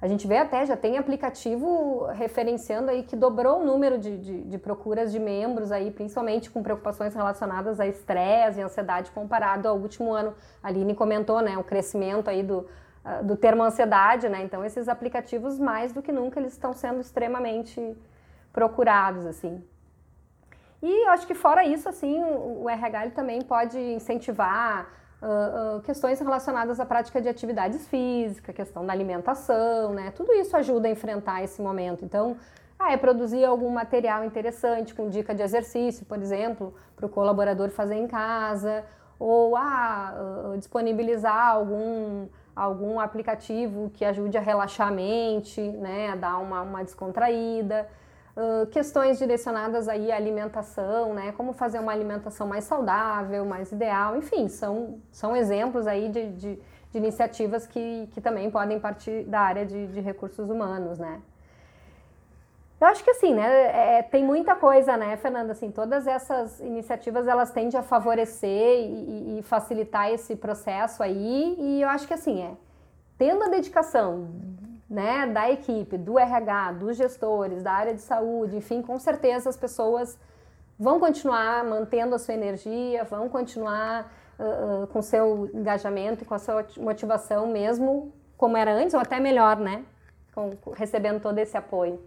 A 0.02 0.08
gente 0.08 0.26
vê 0.26 0.38
até, 0.38 0.66
já 0.66 0.76
tem 0.76 0.98
aplicativo 0.98 2.06
referenciando 2.06 2.90
aí 2.90 3.04
que 3.04 3.14
dobrou 3.14 3.60
o 3.60 3.64
número 3.64 3.96
de, 3.96 4.18
de, 4.18 4.42
de 4.42 4.58
procuras 4.58 5.12
de 5.12 5.20
membros 5.20 5.70
aí, 5.70 5.92
principalmente 5.92 6.50
com 6.50 6.60
preocupações 6.60 7.14
relacionadas 7.14 7.78
a 7.78 7.86
estresse 7.86 8.58
e 8.58 8.62
ansiedade 8.62 9.12
comparado 9.12 9.68
ao 9.68 9.76
último 9.76 10.12
ano. 10.12 10.34
A 10.60 10.66
Aline 10.66 10.96
comentou, 10.96 11.40
né? 11.40 11.56
O 11.56 11.62
crescimento 11.62 12.28
aí 12.28 12.42
do, 12.42 12.66
ah, 13.04 13.22
do 13.22 13.36
termo 13.36 13.62
ansiedade, 13.62 14.28
né? 14.28 14.42
Então 14.42 14.64
esses 14.64 14.88
aplicativos 14.88 15.60
mais 15.60 15.92
do 15.92 16.02
que 16.02 16.10
nunca 16.10 16.40
eles 16.40 16.54
estão 16.54 16.72
sendo 16.72 17.00
extremamente 17.00 17.96
procurados 18.52 19.26
assim. 19.26 19.62
E 20.82 21.06
eu 21.06 21.10
acho 21.10 21.26
que 21.26 21.34
fora 21.34 21.64
isso 21.64 21.88
assim 21.88 22.22
o 22.22 22.68
RH 22.68 23.02
ele 23.02 23.14
também 23.14 23.42
pode 23.42 23.78
incentivar 23.78 24.88
uh, 25.20 25.78
uh, 25.78 25.82
questões 25.82 26.20
relacionadas 26.20 26.78
à 26.78 26.86
prática 26.86 27.20
de 27.20 27.28
atividades 27.28 27.88
físicas, 27.88 28.54
questão 28.54 28.86
da 28.86 28.92
alimentação, 28.92 29.92
né? 29.92 30.12
Tudo 30.12 30.32
isso 30.32 30.56
ajuda 30.56 30.88
a 30.88 30.90
enfrentar 30.90 31.42
esse 31.42 31.60
momento. 31.60 32.04
Então 32.04 32.36
ah, 32.78 32.92
é 32.92 32.96
produzir 32.96 33.44
algum 33.44 33.70
material 33.70 34.24
interessante 34.24 34.94
com 34.94 35.08
dica 35.08 35.34
de 35.34 35.42
exercício, 35.42 36.06
por 36.06 36.18
exemplo, 36.18 36.72
para 36.94 37.06
o 37.06 37.08
colaborador 37.08 37.70
fazer 37.70 37.96
em 37.96 38.06
casa, 38.06 38.84
ou 39.18 39.56
ah, 39.56 40.54
disponibilizar 40.56 41.48
algum 41.48 42.28
algum 42.58 42.98
aplicativo 42.98 43.88
que 43.94 44.04
ajude 44.04 44.36
a 44.36 44.40
relaxar 44.40 44.88
a 44.88 44.90
mente, 44.90 45.60
né, 45.60 46.10
a 46.10 46.16
dar 46.16 46.38
uma, 46.38 46.62
uma 46.62 46.82
descontraída. 46.82 47.88
Questões 48.70 49.18
direcionadas 49.18 49.88
aí 49.88 50.12
à 50.12 50.16
alimentação, 50.16 51.12
né, 51.12 51.32
como 51.32 51.52
fazer 51.52 51.80
uma 51.80 51.90
alimentação 51.90 52.46
mais 52.46 52.64
saudável, 52.64 53.44
mais 53.44 53.72
ideal, 53.72 54.16
enfim, 54.16 54.46
são, 54.48 55.00
são 55.10 55.34
exemplos 55.34 55.88
aí 55.88 56.08
de, 56.08 56.30
de, 56.32 56.58
de 56.92 56.98
iniciativas 56.98 57.66
que, 57.66 58.08
que 58.12 58.20
também 58.20 58.48
podem 58.48 58.78
partir 58.78 59.24
da 59.24 59.40
área 59.40 59.66
de, 59.66 59.88
de 59.88 60.00
recursos 60.00 60.48
humanos, 60.48 61.00
né. 61.00 61.20
Eu 62.80 62.86
acho 62.86 63.02
que 63.02 63.10
assim, 63.10 63.34
né, 63.34 63.98
é, 63.98 64.02
tem 64.02 64.22
muita 64.22 64.54
coisa, 64.54 64.96
né, 64.96 65.16
Fernanda, 65.16 65.50
assim, 65.50 65.72
todas 65.72 66.06
essas 66.06 66.60
iniciativas, 66.60 67.26
elas 67.26 67.50
tendem 67.50 67.78
a 67.78 67.82
favorecer 67.82 68.78
e, 68.78 69.40
e, 69.40 69.42
facilitar 69.42 70.12
esse 70.12 70.36
processo 70.36 71.02
aí, 71.02 71.56
e 71.58 71.82
eu 71.82 71.88
acho 71.88 72.06
que 72.06 72.14
assim, 72.14 72.40
é, 72.40 72.52
tendo 73.18 73.42
a 73.42 73.48
dedicação, 73.48 74.28
né, 74.88 75.26
da 75.26 75.50
equipe, 75.50 75.98
do 75.98 76.18
RH, 76.18 76.72
dos 76.72 76.96
gestores, 76.96 77.62
da 77.62 77.72
área 77.72 77.94
de 77.94 78.00
saúde, 78.00 78.56
enfim, 78.56 78.80
com 78.80 78.98
certeza 78.98 79.50
as 79.50 79.56
pessoas 79.56 80.18
vão 80.78 80.98
continuar 80.98 81.64
mantendo 81.64 82.14
a 82.14 82.18
sua 82.18 82.34
energia, 82.34 83.04
vão 83.04 83.28
continuar 83.28 84.10
uh, 84.38 84.86
com 84.86 85.02
seu 85.02 85.50
engajamento 85.52 86.22
e 86.22 86.26
com 86.26 86.34
a 86.34 86.38
sua 86.38 86.64
motivação 86.78 87.46
mesmo 87.46 88.12
como 88.36 88.56
era 88.56 88.72
antes, 88.72 88.94
ou 88.94 89.00
até 89.00 89.18
melhor, 89.18 89.56
né, 89.56 89.84
com, 90.34 90.56
recebendo 90.72 91.20
todo 91.20 91.38
esse 91.38 91.56
apoio. 91.56 92.00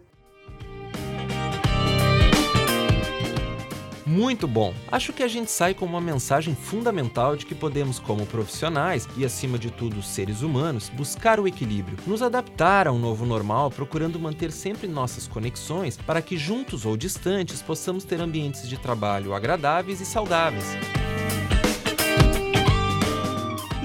Muito 4.12 4.46
bom! 4.46 4.74
Acho 4.92 5.14
que 5.14 5.24
a 5.24 5.28
gente 5.30 5.50
sai 5.50 5.74
com 5.74 5.86
uma 5.86 6.02
mensagem 6.02 6.54
fundamental 6.54 7.38
de 7.38 7.46
que 7.46 7.56
podemos, 7.56 7.98
como 7.98 8.26
profissionais 8.26 9.08
e, 9.16 9.24
acima 9.24 9.58
de 9.58 9.72
tudo, 9.72 10.04
seres 10.04 10.42
humanos, 10.42 10.90
buscar 10.90 11.40
o 11.40 11.48
equilíbrio, 11.48 11.98
nos 12.06 12.22
adaptar 12.22 12.90
a 12.90 12.92
um 12.92 13.00
novo 13.00 13.26
normal, 13.26 13.72
procurando 13.72 14.20
manter 14.20 14.52
sempre 14.52 14.86
nossas 14.86 15.30
conexões 15.30 15.96
para 15.96 16.22
que, 16.22 16.36
juntos 16.36 16.86
ou 16.86 16.98
distantes, 16.98 17.62
possamos 17.62 18.04
ter 18.04 18.20
ambientes 18.20 18.68
de 18.68 18.78
trabalho 18.78 19.34
agradáveis 19.34 20.02
e 20.02 20.06
saudáveis. 20.06 20.66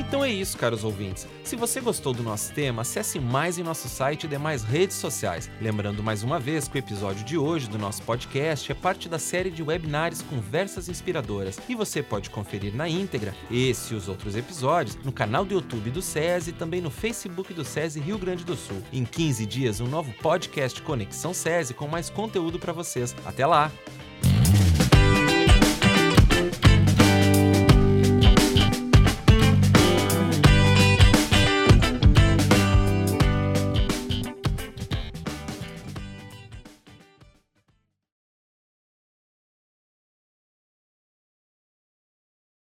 Então 0.06 0.24
é 0.24 0.30
isso, 0.30 0.56
caros 0.56 0.84
ouvintes. 0.84 1.26
Se 1.42 1.56
você 1.56 1.80
gostou 1.80 2.14
do 2.14 2.22
nosso 2.22 2.52
tema, 2.52 2.82
acesse 2.82 3.18
mais 3.18 3.58
em 3.58 3.64
nosso 3.64 3.88
site 3.88 4.24
e 4.24 4.28
demais 4.28 4.62
redes 4.62 4.96
sociais. 4.96 5.50
Lembrando 5.60 6.00
mais 6.00 6.22
uma 6.22 6.38
vez 6.38 6.68
que 6.68 6.76
o 6.76 6.78
episódio 6.78 7.24
de 7.24 7.36
hoje 7.36 7.68
do 7.68 7.76
nosso 7.76 8.02
podcast 8.04 8.70
é 8.70 8.74
parte 8.74 9.08
da 9.08 9.18
série 9.18 9.50
de 9.50 9.64
webinários 9.64 10.22
Conversas 10.22 10.88
Inspiradoras 10.88 11.58
e 11.68 11.74
você 11.74 12.04
pode 12.04 12.30
conferir 12.30 12.72
na 12.72 12.88
íntegra 12.88 13.34
esse 13.50 13.94
e 13.94 13.96
os 13.96 14.08
outros 14.08 14.36
episódios 14.36 14.96
no 15.04 15.10
canal 15.10 15.44
do 15.44 15.54
YouTube 15.54 15.90
do 15.90 16.00
SESI 16.00 16.50
e 16.50 16.52
também 16.52 16.80
no 16.80 16.90
Facebook 16.90 17.52
do 17.52 17.64
SESI 17.64 17.98
Rio 17.98 18.16
Grande 18.16 18.44
do 18.44 18.54
Sul. 18.54 18.80
Em 18.92 19.04
15 19.04 19.44
dias, 19.44 19.80
um 19.80 19.88
novo 19.88 20.12
podcast 20.22 20.80
Conexão 20.82 21.34
SESI 21.34 21.74
com 21.74 21.88
mais 21.88 22.10
conteúdo 22.10 22.60
para 22.60 22.72
vocês. 22.72 23.12
Até 23.24 23.44
lá! 23.44 23.72